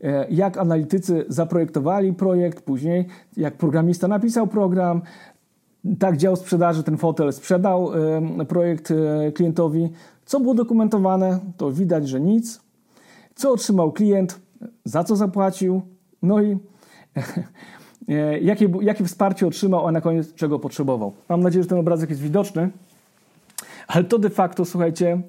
e, 0.04 0.26
jak 0.30 0.58
analitycy 0.58 1.25
zaprojektowali 1.28 2.12
projekt, 2.12 2.64
później 2.64 3.06
jak 3.37 3.56
programista 3.56 4.08
napisał 4.08 4.46
program, 4.46 5.02
tak 5.99 6.16
dział 6.16 6.37
sprzedaży 6.37 6.82
ten 6.82 6.96
fotel 6.96 7.32
sprzedał 7.32 7.90
e, 8.40 8.44
projekt 8.44 8.92
klientowi. 9.34 9.88
Co 10.25 10.40
było 10.40 10.54
dokumentowane, 10.54 11.38
to 11.56 11.72
widać, 11.72 12.08
że 12.08 12.20
nic. 12.20 12.61
Co 13.34 13.52
otrzymał 13.52 13.92
klient, 13.92 14.40
za 14.84 15.04
co 15.04 15.16
zapłacił, 15.16 15.82
no 16.22 16.42
i 16.42 16.58
E, 18.08 18.38
jakie, 18.38 18.68
jakie 18.80 19.04
wsparcie 19.04 19.46
otrzymał, 19.46 19.87
a 19.87 19.92
na 19.92 20.00
koniec 20.00 20.34
czego 20.34 20.58
potrzebował. 20.58 21.12
Mam 21.28 21.40
nadzieję, 21.40 21.62
że 21.62 21.68
ten 21.68 21.78
obrazek 21.78 22.11
jest 22.11 22.22
widoczny, 22.22 22.70
ale 23.92 24.04
to 24.04 24.18
de 24.18 24.30
facto, 24.30 24.64
słuchajcie, 24.64 25.20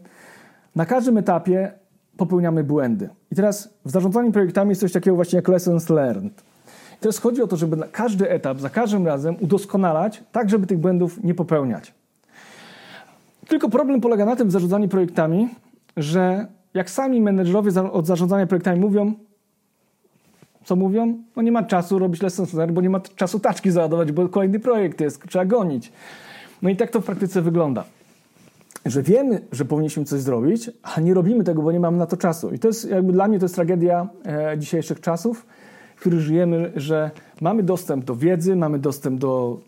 na 0.75 0.85
każdym 0.85 1.17
etapie 1.17 1.71
popełniamy 2.17 2.63
błędy. 2.63 3.09
I 3.31 3.35
teraz 3.35 3.73
w 3.85 3.91
zarządzaniu 3.91 4.31
projektami 4.31 4.69
jest 4.69 4.81
coś 4.81 4.91
takiego 4.91 5.15
właśnie 5.15 5.35
jak 5.35 5.47
lessons 5.47 5.89
learned. 5.89 6.43
I 6.93 6.99
teraz 6.99 7.17
chodzi 7.17 7.41
o 7.41 7.47
to, 7.47 7.57
żeby 7.57 7.75
na 7.75 7.87
każdy 7.87 8.29
etap, 8.29 8.59
za 8.59 8.69
każdym 8.69 9.07
razem 9.07 9.35
udoskonalać, 9.39 10.23
tak 10.31 10.49
żeby 10.49 10.67
tych 10.67 10.77
błędów 10.77 11.23
nie 11.23 11.33
popełniać. 11.33 11.93
Tylko 13.47 13.69
problem 13.69 14.01
polega 14.01 14.25
na 14.25 14.35
tym 14.35 14.47
w 14.47 14.51
zarządzaniu 14.51 14.87
projektami, 14.87 15.49
że 15.97 16.47
jak 16.73 16.89
sami 16.89 17.21
menedżerowie 17.21 17.91
od 17.91 18.07
zarządzania 18.07 18.47
projektami 18.47 18.79
mówią, 18.79 19.13
co 20.63 20.75
mówią? 20.75 21.17
No 21.35 21.41
nie 21.41 21.51
ma 21.51 21.63
czasu 21.63 21.99
robić 21.99 22.21
lessons 22.21 22.53
learned, 22.53 22.75
bo 22.75 22.81
nie 22.81 22.89
ma 22.89 22.99
czasu 22.99 23.39
taczki 23.39 23.71
załadować, 23.71 24.11
bo 24.11 24.29
kolejny 24.29 24.59
projekt 24.59 25.01
jest, 25.01 25.27
trzeba 25.27 25.45
gonić. 25.45 25.91
No 26.61 26.69
i 26.69 26.75
tak 26.75 26.91
to 26.91 27.01
w 27.01 27.05
praktyce 27.05 27.41
wygląda. 27.41 27.83
Że 28.85 29.03
wiemy, 29.03 29.41
że 29.51 29.65
powinniśmy 29.65 30.05
coś 30.05 30.21
zrobić, 30.21 30.71
a 30.83 31.01
nie 31.01 31.13
robimy 31.13 31.43
tego, 31.43 31.61
bo 31.61 31.71
nie 31.71 31.79
mamy 31.79 31.97
na 31.97 32.05
to 32.05 32.17
czasu. 32.17 32.53
I 32.53 32.59
to 32.59 32.67
jest 32.67 32.89
jakby 32.89 33.13
dla 33.13 33.27
mnie 33.27 33.39
to 33.39 33.45
jest 33.45 33.55
tragedia 33.55 34.07
e, 34.25 34.57
dzisiejszych 34.57 35.01
czasów, 35.01 35.45
w 35.95 35.99
których 35.99 36.19
żyjemy, 36.19 36.71
że 36.75 37.11
mamy 37.41 37.63
dostęp 37.63 38.05
do 38.05 38.15
wiedzy, 38.15 38.55
mamy 38.55 38.79
dostęp 38.79 39.19
do 39.19 39.59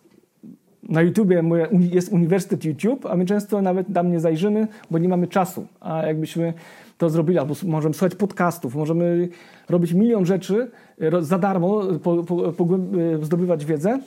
na 0.90 1.02
YouTubie 1.02 1.44
jest 1.72 2.12
Uniwersytet 2.12 2.66
YouTube, 2.66 3.06
a 3.06 3.16
my 3.16 3.26
często 3.26 3.62
nawet 3.62 3.88
tam 3.94 4.12
nie 4.12 4.20
zajrzymy, 4.20 4.68
bo 4.92 4.98
nie 4.98 5.10
mamy 5.10 5.28
czasu. 5.28 5.68
A 5.82 6.06
jakbyśmy 6.06 6.54
to 6.98 7.10
zrobili, 7.10 7.40
albo 7.40 7.54
możemy 7.64 7.94
słuchać 7.94 8.16
podcastów, 8.16 8.76
możemy 8.76 9.30
robić 9.70 9.94
milion 9.94 10.26
rzeczy 10.26 10.72
za 11.20 11.38
darmo, 11.38 11.82
po, 12.04 12.24
po, 12.24 12.52
po, 12.54 12.66
e, 12.76 13.26
zdobywać 13.26 13.66
wiedzę, 13.66 14.00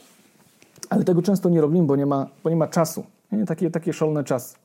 ale 0.90 1.04
tego 1.04 1.22
często 1.22 1.48
nie 1.48 1.60
robimy, 1.60 1.86
bo 1.86 1.96
nie 1.96 2.06
ma, 2.06 2.26
bo 2.44 2.50
nie 2.50 2.56
ma 2.56 2.66
czasu. 2.66 3.04
Nie? 3.32 3.44
Takie, 3.44 3.70
takie 3.70 3.92
szalone 3.92 4.24
czasy. 4.24 4.56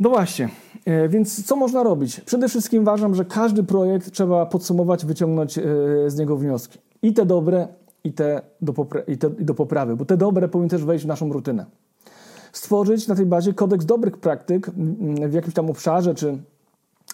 No 0.00 0.10
właśnie, 0.10 0.48
e, 0.84 1.08
więc 1.08 1.46
co 1.46 1.56
można 1.56 1.82
robić? 1.82 2.20
Przede 2.20 2.48
wszystkim 2.48 2.82
uważam, 2.82 3.14
że 3.14 3.24
każdy 3.24 3.64
projekt 3.64 4.10
trzeba 4.10 4.46
podsumować, 4.46 5.06
wyciągnąć 5.06 5.58
e, 5.58 5.62
z 6.06 6.16
niego 6.18 6.36
wnioski. 6.36 6.78
I 7.02 7.14
te 7.14 7.26
dobre, 7.26 7.68
i 8.04 8.12
te 8.12 8.40
do, 8.60 8.72
popra- 8.72 9.02
i 9.06 9.18
te 9.18 9.30
do 9.30 9.54
poprawy, 9.54 9.96
bo 9.96 10.04
te 10.04 10.16
dobre 10.16 10.48
powinny 10.48 10.70
też 10.70 10.84
wejść 10.84 11.04
w 11.04 11.08
naszą 11.08 11.32
rutynę 11.32 11.66
stworzyć 12.56 13.08
na 13.08 13.14
tej 13.14 13.26
bazie 13.26 13.54
kodeks 13.54 13.84
dobrych 13.84 14.18
praktyk 14.18 14.70
w 15.28 15.32
jakimś 15.32 15.54
tam 15.54 15.70
obszarze, 15.70 16.14
czy 16.14 16.38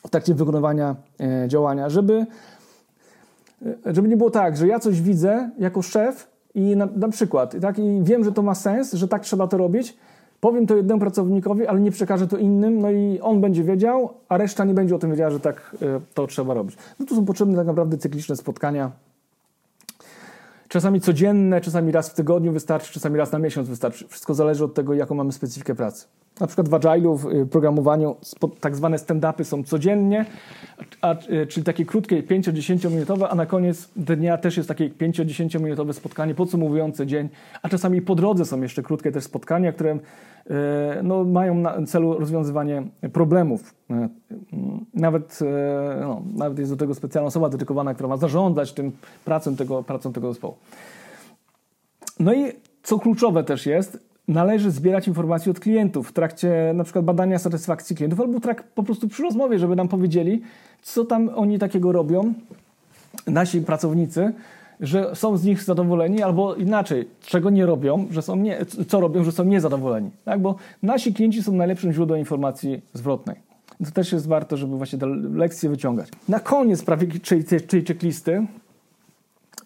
w 0.06 0.10
trakcie 0.10 0.34
wykonywania 0.34 0.96
e, 1.20 1.48
działania, 1.48 1.88
żeby, 1.88 2.26
żeby 3.86 4.08
nie 4.08 4.16
było 4.16 4.30
tak, 4.30 4.56
że 4.56 4.66
ja 4.66 4.78
coś 4.78 5.00
widzę 5.00 5.50
jako 5.58 5.82
szef 5.82 6.28
i 6.54 6.76
na, 6.76 6.88
na 6.96 7.08
przykład 7.08 7.56
tak, 7.60 7.78
i 7.78 8.00
wiem, 8.02 8.24
że 8.24 8.32
to 8.32 8.42
ma 8.42 8.54
sens, 8.54 8.92
że 8.92 9.08
tak 9.08 9.22
trzeba 9.22 9.46
to 9.46 9.56
robić, 9.56 9.96
powiem 10.42 10.66
to 10.66 10.76
jednemu 10.76 11.00
pracownikowi, 11.00 11.66
ale 11.66 11.80
nie 11.80 11.90
przekażę 11.90 12.26
to 12.26 12.36
innym, 12.36 12.80
no 12.80 12.90
i 12.90 13.20
on 13.20 13.40
będzie 13.40 13.64
wiedział, 13.64 14.14
a 14.28 14.36
reszta 14.36 14.64
nie 14.64 14.74
będzie 14.74 14.94
o 14.94 14.98
tym 14.98 15.10
wiedziała, 15.10 15.30
że 15.30 15.40
tak 15.40 15.76
e, 15.82 16.00
to 16.14 16.26
trzeba 16.26 16.54
robić. 16.54 16.76
No 17.00 17.06
tu 17.06 17.16
są 17.16 17.24
potrzebne 17.24 17.56
tak 17.56 17.66
naprawdę 17.66 17.98
cykliczne 17.98 18.36
spotkania 18.36 18.90
Czasami 20.72 21.00
codzienne, 21.00 21.60
czasami 21.60 21.92
raz 21.92 22.10
w 22.10 22.14
tygodniu 22.14 22.52
wystarczy, 22.52 22.92
czasami 22.92 23.16
raz 23.16 23.32
na 23.32 23.38
miesiąc 23.38 23.68
wystarczy. 23.68 24.08
Wszystko 24.08 24.34
zależy 24.34 24.64
od 24.64 24.74
tego, 24.74 24.94
jaką 24.94 25.14
mamy 25.14 25.32
specyfikę 25.32 25.74
pracy. 25.74 26.06
Na 26.40 26.46
przykład 26.46 26.68
w 26.68 26.72
Agile'u, 26.72 27.18
w 27.18 27.26
y, 27.26 27.46
programowaniu 27.46 28.16
tak 28.60 28.76
zwane 28.76 28.96
stand-upy 28.96 29.44
są 29.44 29.64
codziennie, 29.64 30.24
a, 31.00 31.14
y, 31.14 31.46
czyli 31.46 31.64
takie 31.64 31.84
krótkie 31.84 32.22
5-10 32.22 32.90
minutowe, 32.90 33.28
a 33.28 33.34
na 33.34 33.46
koniec 33.46 33.88
dnia 33.96 34.38
też 34.38 34.56
jest 34.56 34.68
takie 34.68 34.90
5-10 34.90 35.60
minutowe 35.60 35.92
spotkanie 35.92 36.34
podsumowujące 36.34 37.06
dzień, 37.06 37.28
a 37.62 37.68
czasami 37.68 38.02
po 38.02 38.14
drodze 38.14 38.44
są 38.44 38.62
jeszcze 38.62 38.82
krótkie 38.82 39.12
też 39.12 39.24
spotkania, 39.24 39.72
które 39.72 39.98
E, 40.50 41.02
no, 41.02 41.24
mają 41.24 41.54
na 41.54 41.86
celu 41.86 42.18
rozwiązywanie 42.18 42.82
problemów. 43.12 43.74
Nawet, 44.94 45.38
no, 46.00 46.22
nawet 46.34 46.58
jest 46.58 46.70
do 46.70 46.76
tego 46.76 46.94
specjalna 46.94 47.26
osoba 47.26 47.48
dedykowana, 47.48 47.94
która 47.94 48.08
ma 48.08 48.16
zarządzać 48.16 48.72
tym 48.72 48.92
pracą 49.24 49.56
tego, 49.56 49.82
pracą 49.82 50.12
tego 50.12 50.32
zespołu. 50.32 50.54
No 52.20 52.34
i 52.34 52.52
co 52.82 52.98
kluczowe 52.98 53.44
też 53.44 53.66
jest, 53.66 53.98
należy 54.28 54.70
zbierać 54.70 55.08
informacje 55.08 55.50
od 55.50 55.60
klientów 55.60 56.08
w 56.08 56.12
trakcie 56.12 56.72
na 56.74 56.84
przykład 56.84 57.04
badania 57.04 57.38
satysfakcji 57.38 57.96
klientów 57.96 58.20
albo 58.20 58.40
trak, 58.40 58.62
po 58.62 58.82
prostu 58.82 59.08
przy 59.08 59.22
rozmowie, 59.22 59.58
żeby 59.58 59.76
nam 59.76 59.88
powiedzieli, 59.88 60.42
co 60.82 61.04
tam 61.04 61.30
oni 61.34 61.58
takiego 61.58 61.92
robią, 61.92 62.34
nasi 63.26 63.60
pracownicy, 63.60 64.32
że 64.80 65.16
są 65.16 65.36
z 65.36 65.44
nich 65.44 65.62
zadowoleni, 65.62 66.22
albo 66.22 66.54
inaczej, 66.54 67.08
czego 67.20 67.50
nie 67.50 67.66
robią, 67.66 68.06
że 68.10 68.22
są 68.22 68.36
nie, 68.36 68.58
co 68.88 69.00
robią, 69.00 69.24
że 69.24 69.32
są 69.32 69.44
niezadowoleni. 69.44 70.10
Tak? 70.24 70.40
Bo 70.40 70.56
nasi 70.82 71.14
klienci 71.14 71.42
są 71.42 71.52
najlepszym 71.52 71.92
źródłem 71.92 72.20
informacji 72.20 72.80
zwrotnej. 72.92 73.36
To 73.84 73.90
też 73.90 74.12
jest 74.12 74.28
warto, 74.28 74.56
żeby 74.56 74.76
właśnie 74.76 74.98
te 74.98 75.06
lekcje 75.34 75.70
wyciągać. 75.70 76.08
Na 76.28 76.40
koniec 76.40 76.84
prawie 76.84 77.06
tej, 77.20 77.60
tej 77.62 77.84
checklisty 77.84 78.46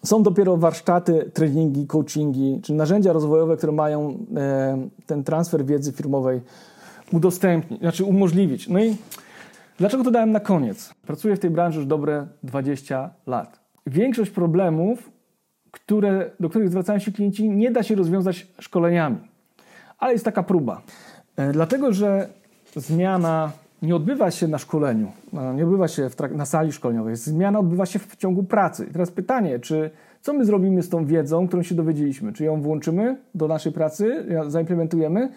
są 0.07 0.23
dopiero 0.23 0.57
warsztaty, 0.57 1.31
treningi, 1.33 1.87
coachingi, 1.87 2.59
czy 2.63 2.73
narzędzia 2.73 3.13
rozwojowe, 3.13 3.57
które 3.57 3.71
mają 3.71 4.25
e, 4.35 4.87
ten 5.05 5.23
transfer 5.23 5.65
wiedzy 5.65 5.91
firmowej 5.91 6.41
udostępnić, 7.11 7.79
znaczy 7.79 8.03
umożliwić. 8.03 8.67
No 8.67 8.79
i 8.79 8.95
dlaczego 9.77 10.03
to 10.03 10.11
dałem 10.11 10.31
na 10.31 10.39
koniec? 10.39 10.93
Pracuję 11.07 11.35
w 11.35 11.39
tej 11.39 11.49
branży 11.49 11.79
już 11.79 11.87
dobre 11.87 12.27
20 12.43 13.09
lat 13.27 13.67
większość 13.87 14.31
problemów, 14.31 15.11
które, 15.71 16.31
do 16.39 16.49
których 16.49 16.69
zwracają 16.69 16.99
się 16.99 17.11
klienci, 17.11 17.49
nie 17.49 17.71
da 17.71 17.83
się 17.83 17.95
rozwiązać 17.95 18.47
szkoleniami. 18.59 19.17
Ale 19.99 20.13
jest 20.13 20.25
taka 20.25 20.43
próba. 20.43 20.81
E, 21.35 21.51
dlatego, 21.51 21.93
że 21.93 22.29
zmiana 22.75 23.51
nie 23.81 23.95
odbywa 23.95 24.31
się 24.31 24.47
na 24.47 24.57
szkoleniu, 24.57 25.11
nie 25.55 25.63
odbywa 25.63 25.87
się 25.87 26.09
na 26.31 26.45
sali 26.45 26.71
szkoleniowej. 26.71 27.15
Zmiana 27.15 27.59
odbywa 27.59 27.85
się 27.85 27.99
w 27.99 28.15
ciągu 28.15 28.43
pracy. 28.43 28.85
I 28.89 28.93
teraz 28.93 29.11
pytanie, 29.11 29.59
czy 29.59 29.91
co 30.21 30.33
my 30.33 30.45
zrobimy 30.45 30.83
z 30.83 30.89
tą 30.89 31.05
wiedzą, 31.05 31.47
którą 31.47 31.63
się 31.63 31.75
dowiedzieliśmy? 31.75 32.33
Czy 32.33 32.43
ją 32.43 32.61
włączymy 32.61 33.17
do 33.35 33.47
naszej 33.47 33.71
pracy, 33.71 34.25
zaimplementujemy, 34.47 35.29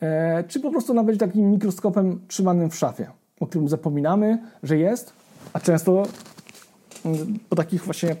e, 0.00 0.44
czy 0.44 0.60
po 0.60 0.70
prostu 0.70 1.04
będzie 1.04 1.18
takim 1.20 1.50
mikroskopem 1.50 2.20
trzymanym 2.28 2.70
w 2.70 2.76
szafie, 2.76 3.10
o 3.40 3.46
którym 3.46 3.68
zapominamy, 3.68 4.38
że 4.62 4.78
jest, 4.78 5.12
a 5.52 5.60
często 5.60 6.02
po 7.48 7.56
takich 7.56 7.84
właśnie, 7.84 8.16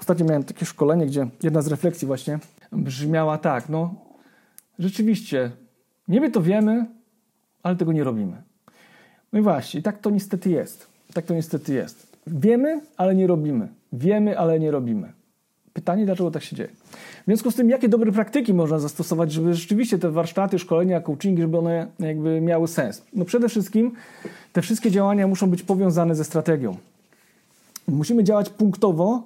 ostatnio 0.00 0.26
miałem 0.26 0.44
takie 0.44 0.66
szkolenie, 0.66 1.06
gdzie 1.06 1.26
jedna 1.42 1.62
z 1.62 1.66
refleksji 1.66 2.06
właśnie 2.06 2.38
brzmiała 2.72 3.38
tak, 3.38 3.68
no 3.68 3.94
rzeczywiście, 4.78 5.50
niby 6.08 6.30
to 6.30 6.42
wiemy, 6.42 6.86
ale 7.62 7.76
tego 7.76 7.92
nie 7.92 8.04
robimy. 8.04 8.42
No 9.32 9.38
i 9.38 9.42
właśnie, 9.42 9.82
tak 9.82 9.98
to 9.98 10.10
niestety 10.10 10.50
jest. 10.50 10.86
Tak 11.14 11.24
to 11.24 11.34
niestety 11.34 11.74
jest. 11.74 12.06
Wiemy, 12.26 12.80
ale 12.96 13.14
nie 13.14 13.26
robimy. 13.26 13.68
Wiemy, 13.92 14.38
ale 14.38 14.60
nie 14.60 14.70
robimy. 14.70 15.12
Pytanie, 15.72 16.06
dlaczego 16.06 16.30
tak 16.30 16.42
się 16.42 16.56
dzieje? 16.56 16.68
W 17.22 17.24
związku 17.24 17.50
z 17.50 17.54
tym, 17.54 17.70
jakie 17.70 17.88
dobre 17.88 18.12
praktyki 18.12 18.54
można 18.54 18.78
zastosować, 18.78 19.32
żeby 19.32 19.54
rzeczywiście 19.54 19.98
te 19.98 20.10
warsztaty, 20.10 20.58
szkolenia, 20.58 21.00
coachingi, 21.00 21.42
żeby 21.42 21.58
one 21.58 21.86
jakby 21.98 22.40
miały 22.40 22.68
sens? 22.68 23.02
No 23.12 23.24
przede 23.24 23.48
wszystkim 23.48 23.92
te 24.52 24.62
wszystkie 24.62 24.90
działania 24.90 25.26
muszą 25.26 25.50
być 25.50 25.62
powiązane 25.62 26.14
ze 26.14 26.24
strategią. 26.24 26.76
Musimy 27.88 28.24
działać 28.24 28.50
punktowo, 28.50 29.22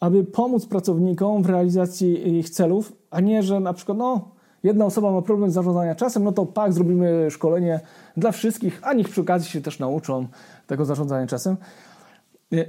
aby 0.00 0.24
pomóc 0.24 0.66
pracownikom 0.66 1.42
w 1.42 1.46
realizacji 1.46 2.38
ich 2.38 2.50
celów, 2.50 2.92
a 3.10 3.20
nie, 3.20 3.42
że 3.42 3.60
na 3.60 3.72
przykład, 3.72 3.98
no, 3.98 4.28
Jedna 4.62 4.84
osoba 4.84 5.12
ma 5.12 5.22
problem 5.22 5.50
z 5.50 5.54
zarządzaniem 5.54 5.96
czasem, 5.96 6.24
no 6.24 6.32
to 6.32 6.46
pak, 6.46 6.72
zrobimy 6.72 7.30
szkolenie 7.30 7.80
dla 8.16 8.32
wszystkich, 8.32 8.80
a 8.82 8.92
niech 8.92 9.08
przy 9.08 9.20
okazji 9.20 9.50
się 9.50 9.60
też 9.60 9.78
nauczą 9.78 10.26
tego 10.66 10.84
zarządzania 10.84 11.26
czasem. 11.26 11.56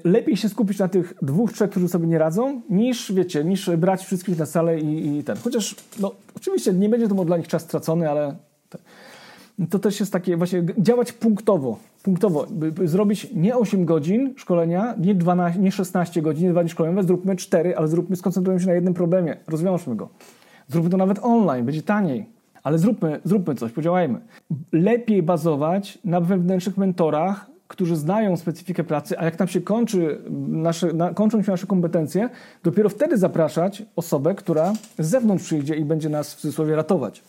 Lepiej 0.03 0.37
się 0.37 0.49
skupić 0.49 0.79
na 0.79 0.87
tych 0.87 1.13
dwóch, 1.21 1.53
trzech, 1.53 1.69
którzy 1.69 1.87
sobie 1.87 2.07
nie 2.07 2.17
radzą, 2.17 2.61
niż, 2.69 3.11
wiecie, 3.11 3.43
niż 3.43 3.69
brać 3.69 4.05
wszystkich 4.05 4.39
na 4.39 4.45
salę 4.45 4.79
i, 4.79 5.17
i 5.17 5.23
ten. 5.23 5.37
Chociaż, 5.37 5.75
no, 5.99 6.11
oczywiście 6.35 6.73
nie 6.73 6.89
będzie 6.89 7.07
to 7.07 7.25
dla 7.25 7.37
nich 7.37 7.47
czas 7.47 7.61
stracony, 7.61 8.09
ale 8.09 8.35
to 9.69 9.79
też 9.79 9.99
jest 9.99 10.13
takie 10.13 10.37
właśnie 10.37 10.63
działać 10.77 11.13
punktowo. 11.13 11.77
Punktowo. 12.03 12.47
Zrobić 12.85 13.27
nie 13.35 13.55
8 13.55 13.85
godzin 13.85 14.33
szkolenia, 14.37 14.95
nie, 14.99 15.15
12, 15.15 15.59
nie 15.59 15.71
16 15.71 16.21
godzin, 16.21 16.43
nie 16.43 16.51
20 16.51 16.73
szkolenia, 16.73 17.03
zróbmy 17.03 17.35
4, 17.35 17.77
ale 17.77 17.87
zróbmy, 17.87 18.15
skoncentrujmy 18.15 18.61
się 18.61 18.67
na 18.67 18.73
jednym 18.73 18.93
problemie, 18.93 19.37
rozwiążmy 19.47 19.95
go. 19.95 20.09
Zróbmy 20.67 20.89
to 20.89 20.97
nawet 20.97 21.19
online, 21.21 21.65
będzie 21.65 21.83
taniej. 21.83 22.29
Ale 22.63 22.77
zróbmy, 22.77 23.19
zróbmy 23.23 23.55
coś, 23.55 23.71
podziałajmy. 23.71 24.19
Lepiej 24.71 25.23
bazować 25.23 25.99
na 26.05 26.21
wewnętrznych 26.21 26.77
mentorach, 26.77 27.45
którzy 27.67 27.95
znają 27.95 28.37
specyfikę 28.37 28.83
pracy, 28.83 29.19
a 29.19 29.25
jak 29.25 29.39
nam 29.39 29.47
się 29.47 29.61
kończy 29.61 30.21
nasze, 30.47 30.93
na, 30.93 31.13
kończą 31.13 31.43
się 31.43 31.51
nasze 31.51 31.67
kompetencje, 31.67 32.29
dopiero 32.63 32.89
wtedy 32.89 33.17
zapraszać 33.17 33.83
osobę, 33.95 34.35
która 34.35 34.73
z 34.99 35.09
zewnątrz 35.09 35.43
przyjdzie 35.43 35.75
i 35.75 35.85
będzie 35.85 36.09
nas 36.09 36.33
w 36.33 36.37
cudzysłowie 36.37 36.75
ratować. 36.75 37.23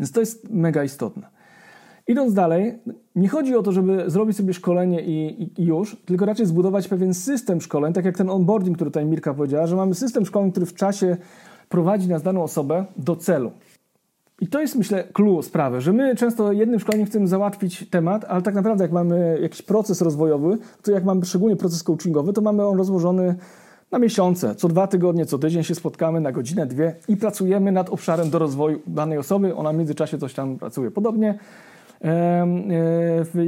Więc 0.00 0.12
to 0.12 0.20
jest 0.20 0.50
mega 0.50 0.84
istotne. 0.84 1.40
Idąc 2.08 2.34
dalej, 2.34 2.78
nie 3.16 3.28
chodzi 3.28 3.56
o 3.56 3.62
to, 3.62 3.72
żeby 3.72 4.04
zrobić 4.06 4.36
sobie 4.36 4.54
szkolenie 4.54 5.02
i, 5.02 5.42
i, 5.42 5.62
i, 5.62 5.64
już, 5.64 5.96
tylko 6.04 6.26
raczej 6.26 6.46
zbudować 6.46 6.88
pewien 6.88 7.14
system 7.14 7.60
szkoleń, 7.60 7.92
tak 7.92 8.04
jak 8.04 8.16
ten 8.16 8.30
onboarding, 8.30 8.76
który 8.76 8.90
tutaj 8.90 9.06
Mirka 9.06 9.34
powiedziała, 9.34 9.66
że 9.66 9.76
mamy 9.76 9.94
system 9.94 10.26
szkoleń, 10.26 10.50
który 10.50 10.66
w 10.66 10.74
czasie 10.74 11.16
prowadzi 11.70 12.08
nas 12.08 12.22
daną 12.22 12.42
osobę 12.42 12.84
do 12.96 13.16
celu. 13.16 13.50
I 14.40 14.46
to 14.46 14.60
jest, 14.60 14.76
myślę, 14.76 15.04
clue 15.12 15.42
sprawy, 15.42 15.80
że 15.80 15.92
my 15.92 16.16
często 16.16 16.52
jednym 16.52 16.80
szkoleniem 16.80 17.06
chcemy 17.06 17.26
załatwić 17.28 17.90
temat, 17.90 18.24
ale 18.28 18.42
tak 18.42 18.54
naprawdę 18.54 18.84
jak 18.84 18.92
mamy 18.92 19.38
jakiś 19.42 19.62
proces 19.62 20.00
rozwojowy, 20.02 20.58
to 20.82 20.90
jak 20.90 21.04
mamy 21.04 21.24
szczególnie 21.24 21.56
proces 21.56 21.82
coachingowy, 21.82 22.32
to 22.32 22.40
mamy 22.40 22.66
on 22.66 22.78
rozłożony 22.78 23.34
na 23.90 23.98
miesiące. 23.98 24.54
Co 24.54 24.68
dwa 24.68 24.86
tygodnie, 24.86 25.26
co 25.26 25.38
tydzień 25.38 25.62
się 25.62 25.74
spotkamy 25.74 26.20
na 26.20 26.32
godzinę, 26.32 26.66
dwie 26.66 26.94
i 27.08 27.16
pracujemy 27.16 27.72
nad 27.72 27.90
obszarem 27.90 28.30
do 28.30 28.38
rozwoju 28.38 28.80
danej 28.86 29.18
osoby. 29.18 29.56
Ona 29.56 29.72
w 29.72 29.76
międzyczasie 29.76 30.18
coś 30.18 30.34
tam 30.34 30.58
pracuje. 30.58 30.90
Podobnie 30.90 31.38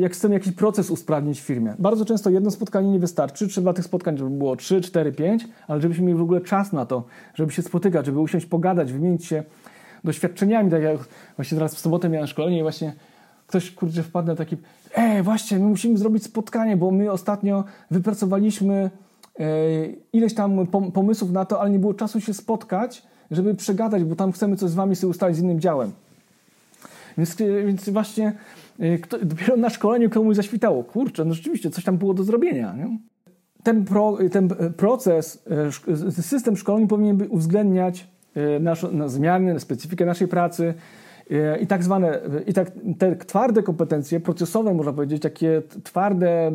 jak 0.00 0.12
chcemy 0.12 0.34
jakiś 0.34 0.52
proces 0.52 0.90
usprawnić 0.90 1.40
w 1.40 1.44
firmie. 1.44 1.74
Bardzo 1.78 2.04
często 2.04 2.30
jedno 2.30 2.50
spotkanie 2.50 2.90
nie 2.90 2.98
wystarczy, 2.98 3.48
trzeba 3.48 3.72
tych 3.72 3.84
spotkań, 3.84 4.18
żeby 4.18 4.30
było 4.30 4.56
3, 4.56 4.80
4, 4.80 5.12
5, 5.12 5.48
ale 5.68 5.80
żebyśmy 5.80 6.04
mieli 6.04 6.18
w 6.18 6.22
ogóle 6.22 6.40
czas 6.40 6.72
na 6.72 6.86
to, 6.86 7.04
żeby 7.34 7.52
się 7.52 7.62
spotykać, 7.62 8.06
żeby 8.06 8.20
usiąść, 8.20 8.46
pogadać, 8.46 8.92
wymienić 8.92 9.24
się 9.24 9.42
doświadczeniami. 10.04 10.70
Tak 10.70 10.82
jak 10.82 10.98
właśnie 11.36 11.56
teraz 11.56 11.74
w 11.74 11.78
sobotę 11.78 12.08
miałem 12.08 12.26
szkolenie 12.26 12.58
i 12.58 12.62
właśnie 12.62 12.94
ktoś 13.46 13.70
kurczę 13.70 14.02
wpadł 14.02 14.28
na 14.28 14.36
taki, 14.36 14.56
ej, 14.94 15.22
właśnie, 15.22 15.58
my 15.58 15.66
musimy 15.66 15.98
zrobić 15.98 16.24
spotkanie, 16.24 16.76
bo 16.76 16.90
my 16.90 17.12
ostatnio 17.12 17.64
wypracowaliśmy 17.90 18.90
e, 19.38 19.46
ileś 20.12 20.34
tam 20.34 20.66
pomysłów 20.94 21.32
na 21.32 21.44
to, 21.44 21.60
ale 21.60 21.70
nie 21.70 21.78
było 21.78 21.94
czasu 21.94 22.20
się 22.20 22.34
spotkać, 22.34 23.02
żeby 23.30 23.54
przegadać, 23.54 24.04
bo 24.04 24.16
tam 24.16 24.32
chcemy 24.32 24.56
coś 24.56 24.70
z 24.70 24.74
wami 24.74 24.96
sobie 24.96 25.10
ustalić 25.10 25.36
z 25.36 25.40
innym 25.40 25.60
działem. 25.60 25.92
Więc, 27.18 27.40
e, 27.40 27.64
więc 27.64 27.88
właśnie 27.88 28.32
e, 28.78 28.98
kto, 28.98 29.18
dopiero 29.24 29.56
na 29.56 29.70
szkoleniu 29.70 30.10
komuś 30.10 30.36
zaświtało. 30.36 30.84
Kurczę, 30.84 31.24
no 31.24 31.34
rzeczywiście, 31.34 31.70
coś 31.70 31.84
tam 31.84 31.98
było 31.98 32.14
do 32.14 32.24
zrobienia. 32.24 32.74
Nie? 32.76 32.98
Ten, 33.62 33.84
pro, 33.84 34.18
ten 34.32 34.48
proces, 34.76 35.44
system 36.20 36.56
szkoleń 36.56 36.88
powinien 36.88 37.26
uwzględniać 37.30 38.06
nasz, 38.60 38.86
na 38.92 39.08
zmiany, 39.08 39.54
na 39.54 39.60
specyfikę 39.60 40.06
naszej 40.06 40.28
pracy, 40.28 40.74
i 41.60 41.66
tak 41.66 41.84
zwane, 41.84 42.20
i 42.46 42.52
tak 42.52 42.70
te 42.98 43.16
twarde 43.16 43.62
kompetencje 43.62 44.20
procesowe, 44.20 44.74
można 44.74 44.92
powiedzieć, 44.92 45.22
takie 45.22 45.62
twarde, 45.84 46.52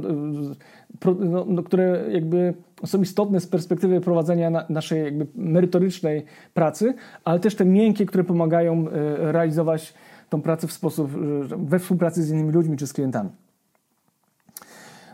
no, 1.20 1.46
no, 1.48 1.64
które 1.64 2.04
jakby 2.12 2.54
są 2.86 3.02
istotne 3.02 3.40
z 3.40 3.48
perspektywy 3.48 4.02
prowadzenia 4.02 4.50
na, 4.50 4.66
naszej 4.70 5.04
jakby 5.04 5.28
merytorycznej 5.36 6.26
pracy, 6.54 6.94
ale 7.24 7.40
też 7.40 7.56
te 7.56 7.66
miękkie, 7.66 8.06
które 8.06 8.24
pomagają 8.24 8.86
realizować 9.18 9.94
tą 10.30 10.42
pracę 10.42 10.68
w 10.68 10.72
sposób, 10.72 11.12
we 11.58 11.80
współpracy 11.80 12.24
z 12.24 12.30
innymi 12.30 12.52
ludźmi 12.52 12.78
czy 12.78 12.88
z 12.88 12.94
klientami. 12.94 13.30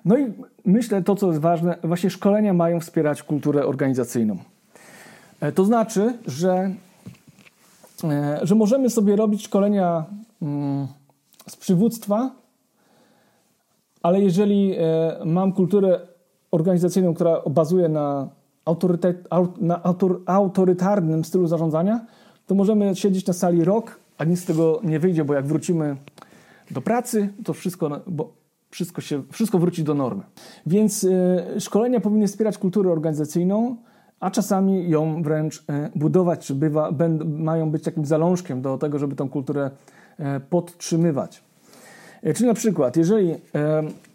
No 0.06 0.18
i 0.18 0.34
myślę, 0.66 1.04
to 1.04 1.16
co 1.16 1.28
jest 1.28 1.40
ważne, 1.40 1.78
właśnie 1.84 2.10
szkolenia 2.10 2.54
mają 2.54 2.80
wspierać 2.80 3.24
kulturę 3.24 3.66
organizacyjną. 3.66 4.38
E, 5.40 5.52
to 5.52 5.66
znaczy, 5.66 6.18
że 6.28 6.72
E, 8.04 8.40
że 8.42 8.56
możemy 8.56 8.90
sobie 8.90 9.16
robić 9.16 9.44
szkolenia 9.44 10.06
mm, 10.42 10.88
z 11.48 11.56
przywództwa, 11.56 12.32
ale 14.04 14.22
jeżeli 14.22 14.76
e, 14.78 15.18
mam 15.26 15.54
kulturę 15.54 16.00
organizacyjną, 16.52 17.14
która 17.14 17.42
bazuje 17.50 17.90
na, 17.90 18.30
na 19.62 19.82
autorytarnym 20.26 21.26
stylu 21.26 21.48
zarządzania, 21.48 22.06
to 22.48 22.56
możemy 22.56 22.96
siedzieć 22.96 23.28
na 23.28 23.34
sali 23.34 23.64
rok, 23.64 24.00
a 24.24 24.26
nic 24.26 24.40
z 24.40 24.46
tego 24.46 24.80
nie 24.84 25.00
wyjdzie, 25.00 25.26
bo 25.26 25.34
jak 25.34 25.46
wrócimy 25.46 25.96
do 26.72 26.82
pracy, 26.82 27.30
to 27.44 27.54
wszystko, 27.54 28.02
bo 28.08 28.34
wszystko, 28.70 29.02
się, 29.02 29.24
wszystko 29.32 29.60
wróci 29.60 29.84
do 29.84 29.94
normy. 29.94 30.24
Więc 30.66 31.04
e, 31.04 31.60
szkolenia 31.60 32.00
powinny 32.00 32.28
wspierać 32.28 32.58
kulturę 32.58 32.92
organizacyjną, 32.92 33.78
a 34.20 34.32
czasami 34.32 34.90
ją 34.90 35.24
wręcz 35.24 35.64
e, 35.70 35.90
budować, 35.96 36.46
czy 36.46 36.56
bywa, 36.56 36.92
mają 37.26 37.72
być 37.72 37.84
takim 37.84 38.06
zalążkiem 38.06 38.62
do 38.62 38.78
tego, 38.78 39.00
żeby 39.00 39.16
tą 39.16 39.30
kulturę 39.30 39.72
e, 40.18 40.40
podtrzymywać. 40.40 41.44
Czyli 42.36 42.48
na 42.48 42.54
przykład, 42.54 42.98
jeżeli 42.98 43.36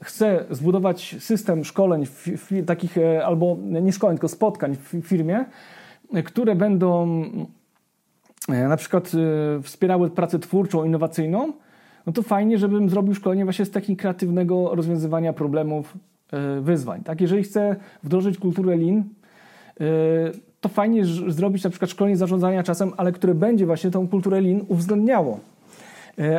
chcę 0.02 0.44
zbudować 0.50 1.16
system 1.18 1.64
szkoleń, 1.64 2.06
takich 2.66 2.96
albo 3.24 3.56
nie 3.82 3.92
szkoleń, 3.92 4.16
tylko 4.16 4.28
spotkań 4.28 4.76
w 4.76 5.06
firmie, 5.06 5.44
które 6.24 6.54
będą 6.54 7.22
na 8.48 8.76
przykład 8.76 9.12
wspierały 9.62 10.10
pracę 10.10 10.38
twórczą, 10.38 10.84
innowacyjną, 10.84 11.52
no 12.06 12.12
to 12.12 12.22
fajnie, 12.22 12.58
żebym 12.58 12.90
zrobił 12.90 13.14
szkolenie 13.14 13.44
właśnie 13.44 13.64
z 13.64 13.70
takiego 13.70 14.00
kreatywnego 14.00 14.74
rozwiązywania 14.74 15.32
problemów, 15.32 15.96
wyzwań. 16.60 17.02
Tak? 17.02 17.20
Jeżeli 17.20 17.42
chcę 17.42 17.76
wdrożyć 18.02 18.38
kulturę 18.38 18.76
Lean, 18.76 19.04
to 20.60 20.68
fajnie 20.68 21.04
zrobić 21.28 21.64
na 21.64 21.70
przykład 21.70 21.90
szkolenie 21.90 22.16
zarządzania 22.16 22.62
czasem, 22.62 22.92
ale 22.96 23.12
które 23.12 23.34
będzie 23.34 23.66
właśnie 23.66 23.90
tą 23.90 24.08
kulturę 24.08 24.40
Lean 24.40 24.60
uwzględniało. 24.68 25.40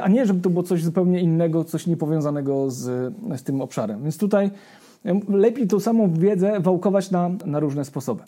A 0.03 0.09
nie, 0.09 0.25
żeby 0.25 0.41
to 0.41 0.49
było 0.49 0.63
coś 0.63 0.83
zupełnie 0.83 1.19
innego, 1.19 1.63
coś 1.63 1.87
niepowiązanego 1.87 2.71
z, 2.71 3.13
z 3.35 3.43
tym 3.43 3.61
obszarem. 3.61 4.03
Więc 4.03 4.17
tutaj 4.17 4.51
lepiej 5.29 5.67
tą 5.67 5.79
samą 5.79 6.13
wiedzę 6.13 6.59
wałkować 6.59 7.11
na, 7.11 7.29
na 7.45 7.59
różne 7.59 7.85
sposoby. 7.85 8.21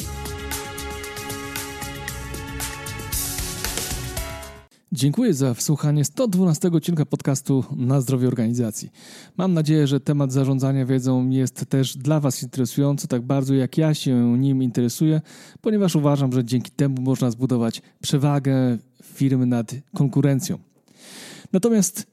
Dziękuję 4.93 5.33
za 5.33 5.53
wsłuchanie 5.53 6.05
112 6.05 6.67
odcinka 6.67 7.05
podcastu 7.05 7.63
Na 7.75 8.01
zdrowie 8.01 8.27
organizacji. 8.27 8.91
Mam 9.37 9.53
nadzieję, 9.53 9.87
że 9.87 9.99
temat 9.99 10.31
zarządzania 10.31 10.85
wiedzą 10.85 11.29
jest 11.29 11.65
też 11.69 11.97
dla 11.97 12.19
Was 12.19 12.43
interesujący, 12.43 13.07
tak 13.07 13.21
bardzo 13.21 13.53
jak 13.53 13.77
ja 13.77 13.93
się 13.93 14.37
nim 14.37 14.63
interesuję, 14.63 15.21
ponieważ 15.61 15.95
uważam, 15.95 16.33
że 16.33 16.45
dzięki 16.45 16.71
temu 16.71 17.01
można 17.01 17.31
zbudować 17.31 17.81
przewagę 18.01 18.77
firmy 19.03 19.45
nad 19.45 19.71
konkurencją. 19.95 20.57
Natomiast 21.53 22.07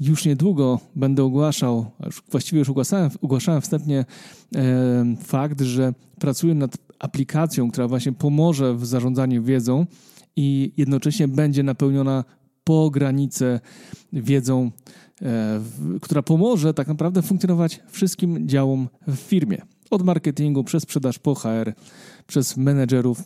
już 0.00 0.24
niedługo 0.24 0.80
będę 0.96 1.24
ogłaszał, 1.24 1.90
właściwie 2.30 2.58
już 2.58 2.68
ogłaszałem, 2.68 3.10
ogłaszałem 3.22 3.60
wstępnie 3.60 4.04
e, 4.54 5.16
fakt, 5.24 5.60
że 5.60 5.94
pracuję 6.18 6.54
nad 6.54 6.76
aplikacją, 6.98 7.70
która 7.70 7.88
właśnie 7.88 8.12
pomoże 8.12 8.74
w 8.74 8.86
zarządzaniu 8.86 9.42
wiedzą 9.42 9.86
i 10.36 10.72
jednocześnie 10.76 11.28
będzie 11.28 11.62
napełniona 11.62 12.24
po 12.64 12.90
granicę 12.90 13.60
wiedzą, 14.12 14.70
e, 15.22 15.60
która 16.00 16.22
pomoże 16.22 16.74
tak 16.74 16.88
naprawdę 16.88 17.22
funkcjonować 17.22 17.80
wszystkim 17.88 18.48
działom 18.48 18.88
w 19.08 19.16
firmie. 19.16 19.62
Od 19.90 20.02
marketingu, 20.02 20.64
przez 20.64 20.82
sprzedaż 20.82 21.18
po 21.18 21.34
HR, 21.34 21.72
przez 22.26 22.56
menedżerów. 22.56 23.22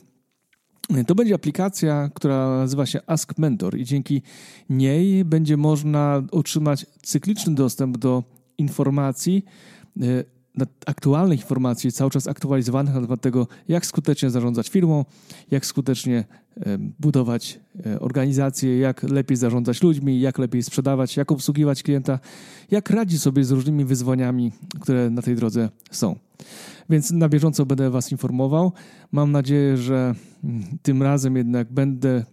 To 1.07 1.15
będzie 1.15 1.35
aplikacja, 1.35 2.11
która 2.15 2.49
nazywa 2.49 2.87
się 2.87 3.01
Ask 3.07 3.39
Mentor 3.39 3.79
i 3.79 3.85
dzięki 3.85 4.23
niej 4.71 5.25
będzie 5.25 5.57
można 5.57 6.23
otrzymać 6.31 6.87
cykliczny 7.03 7.55
dostęp 7.55 7.99
do 7.99 8.25
informacji 8.59 9.45
e, 10.61 10.67
aktualnych 10.87 11.41
informacji, 11.41 11.93
cały 11.93 12.11
czas 12.11 12.29
aktualizowanych 12.29 12.95
na 12.95 13.01
temat 13.01 13.21
tego, 13.21 13.47
jak 13.69 13.87
skutecznie 13.87 14.31
zarządzać 14.31 14.69
firmą, 14.69 15.05
jak 15.51 15.67
skutecznie 15.67 16.25
budować 17.01 17.61
e, 17.87 18.01
organizację, 18.01 18.79
jak 18.79 19.03
lepiej 19.03 19.37
zarządzać 19.37 19.83
ludźmi, 19.83 20.21
jak 20.21 20.39
lepiej 20.39 20.63
sprzedawać, 20.63 21.17
jak 21.17 21.33
obsługiwać 21.33 21.83
klienta, 21.83 22.19
jak 22.71 22.91
radzić 22.91 23.23
sobie 23.23 23.45
z 23.45 23.51
różnymi 23.51 23.85
wyzwaniami, 23.85 24.53
które 24.81 25.11
na 25.11 25.23
tej 25.23 25.37
drodze 25.37 25.69
są. 25.91 26.17
Więc 26.91 27.11
na 27.11 27.29
bieżąco 27.29 27.67
będę 27.67 27.91
Was 27.91 28.13
informował. 28.13 28.73
Mam 29.13 29.33
nadzieję, 29.33 29.77
że 29.77 30.15
mm, 30.45 30.65
tym 30.83 31.03
razem 31.03 31.37
jednak 31.37 31.73
będę 31.73 32.25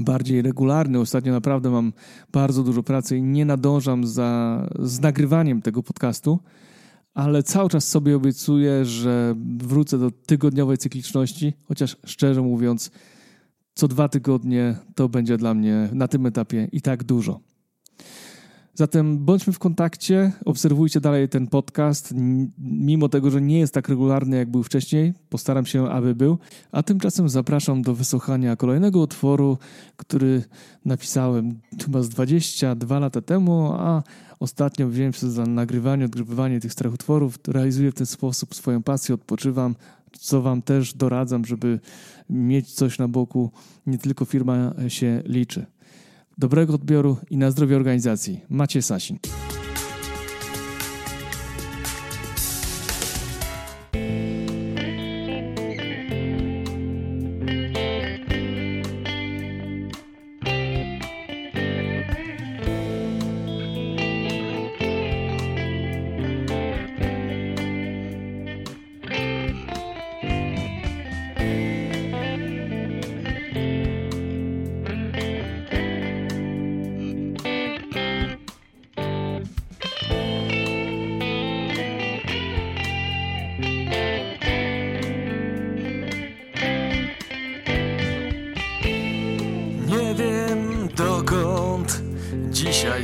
bardziej 0.00 0.42
regularny. 0.42 1.00
Ostatnio 1.00 1.32
naprawdę 1.32 1.70
mam 1.70 1.92
bardzo 2.32 2.62
dużo 2.62 2.82
pracy 2.82 3.16
i 3.16 3.22
nie 3.22 3.44
nadążam 3.44 4.06
za, 4.06 4.62
z 4.78 5.00
nagrywaniem 5.00 5.62
tego 5.62 5.82
podcastu, 5.82 6.38
ale 7.20 7.42
cały 7.42 7.68
czas 7.68 7.88
sobie 7.88 8.16
obiecuję, 8.16 8.84
że 8.84 9.34
wrócę 9.58 9.98
do 9.98 10.10
tygodniowej 10.10 10.78
cykliczności, 10.78 11.52
chociaż 11.64 11.96
szczerze 12.04 12.42
mówiąc, 12.42 12.90
co 13.74 13.88
dwa 13.88 14.08
tygodnie 14.08 14.76
to 14.94 15.08
będzie 15.08 15.36
dla 15.36 15.54
mnie 15.54 15.88
na 15.92 16.08
tym 16.08 16.26
etapie 16.26 16.68
i 16.72 16.80
tak 16.80 17.04
dużo. 17.04 17.40
Zatem 18.74 19.18
bądźmy 19.18 19.52
w 19.52 19.58
kontakcie, 19.58 20.32
obserwujcie 20.44 21.00
dalej 21.00 21.28
ten 21.28 21.46
podcast, 21.46 22.14
mimo 22.58 23.08
tego, 23.08 23.30
że 23.30 23.40
nie 23.40 23.58
jest 23.58 23.74
tak 23.74 23.88
regularny 23.88 24.36
jak 24.36 24.50
był 24.50 24.62
wcześniej. 24.62 25.12
Postaram 25.28 25.66
się, 25.66 25.88
aby 25.88 26.14
był. 26.14 26.38
A 26.72 26.82
tymczasem 26.82 27.28
zapraszam 27.28 27.82
do 27.82 27.94
wysłuchania 27.94 28.56
kolejnego 28.56 29.00
utworu, 29.00 29.58
który 29.96 30.42
napisałem 30.84 31.60
chyba 31.84 32.02
z 32.02 32.08
22 32.08 32.98
lata 32.98 33.20
temu, 33.20 33.72
a 33.72 34.02
ostatnio 34.40 34.88
wziąłem 34.88 35.12
się 35.12 35.30
za 35.30 35.46
nagrywanie, 35.46 36.04
odgrywanie 36.04 36.60
tych 36.60 36.72
starych 36.72 36.94
utworów. 36.94 37.38
Realizuję 37.48 37.90
w 37.90 37.94
ten 37.94 38.06
sposób 38.06 38.54
swoją 38.54 38.82
pasję, 38.82 39.14
odpoczywam, 39.14 39.74
co 40.12 40.42
Wam 40.42 40.62
też 40.62 40.94
doradzam, 40.94 41.44
żeby 41.44 41.80
mieć 42.30 42.72
coś 42.72 42.98
na 42.98 43.08
boku. 43.08 43.50
Nie 43.86 43.98
tylko 43.98 44.24
firma 44.24 44.74
się 44.88 45.22
liczy. 45.24 45.66
Dobrego 46.38 46.74
odbioru 46.74 47.16
i 47.30 47.36
na 47.36 47.50
zdrowie 47.50 47.76
organizacji. 47.76 48.40
Macie 48.48 48.82
Sasin. 48.82 49.18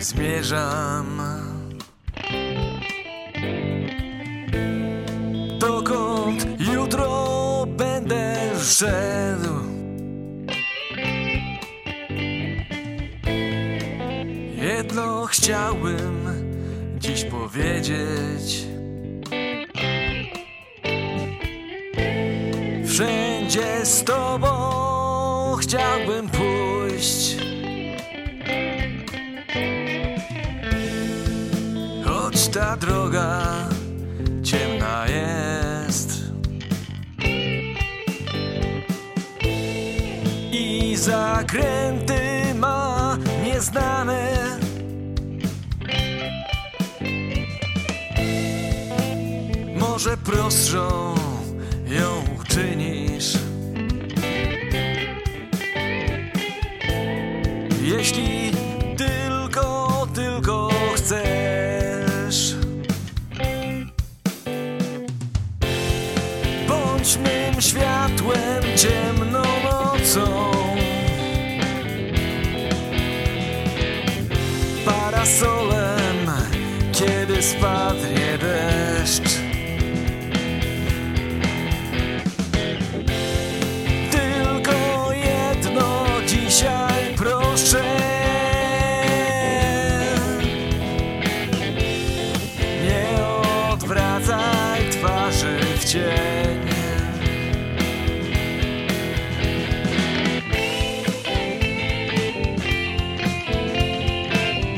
Zmierzam. 0.06 1.20
Dokąd 5.58 6.46
jutro 6.58 7.64
będę 7.68 8.36
szedł. 8.64 9.54
Jedno 14.56 15.26
chciałbym 15.26 16.26
dziś 16.98 17.24
powiedzieć. 17.24 18.66
Wszędzie 22.86 23.86
z 23.86 24.04
tobą 24.04 24.56
chciałbym 25.60 26.25
droga 32.76 33.68
ciemna 34.42 35.06
jest 35.08 36.10
i 40.52 40.96
zakręty 40.96 42.54
ma 42.54 43.18
nieznane. 43.44 44.36
Może 49.76 50.16
prostszą 50.16 51.14
ją 51.86 52.24
uczynisz. 52.40 52.95
Ciemną 68.76 69.42
nocą. 69.64 70.50
Parasolem, 74.84 76.30
kiedy 76.92 77.42
spadnie 77.42 78.38
deszcz. 78.38 79.45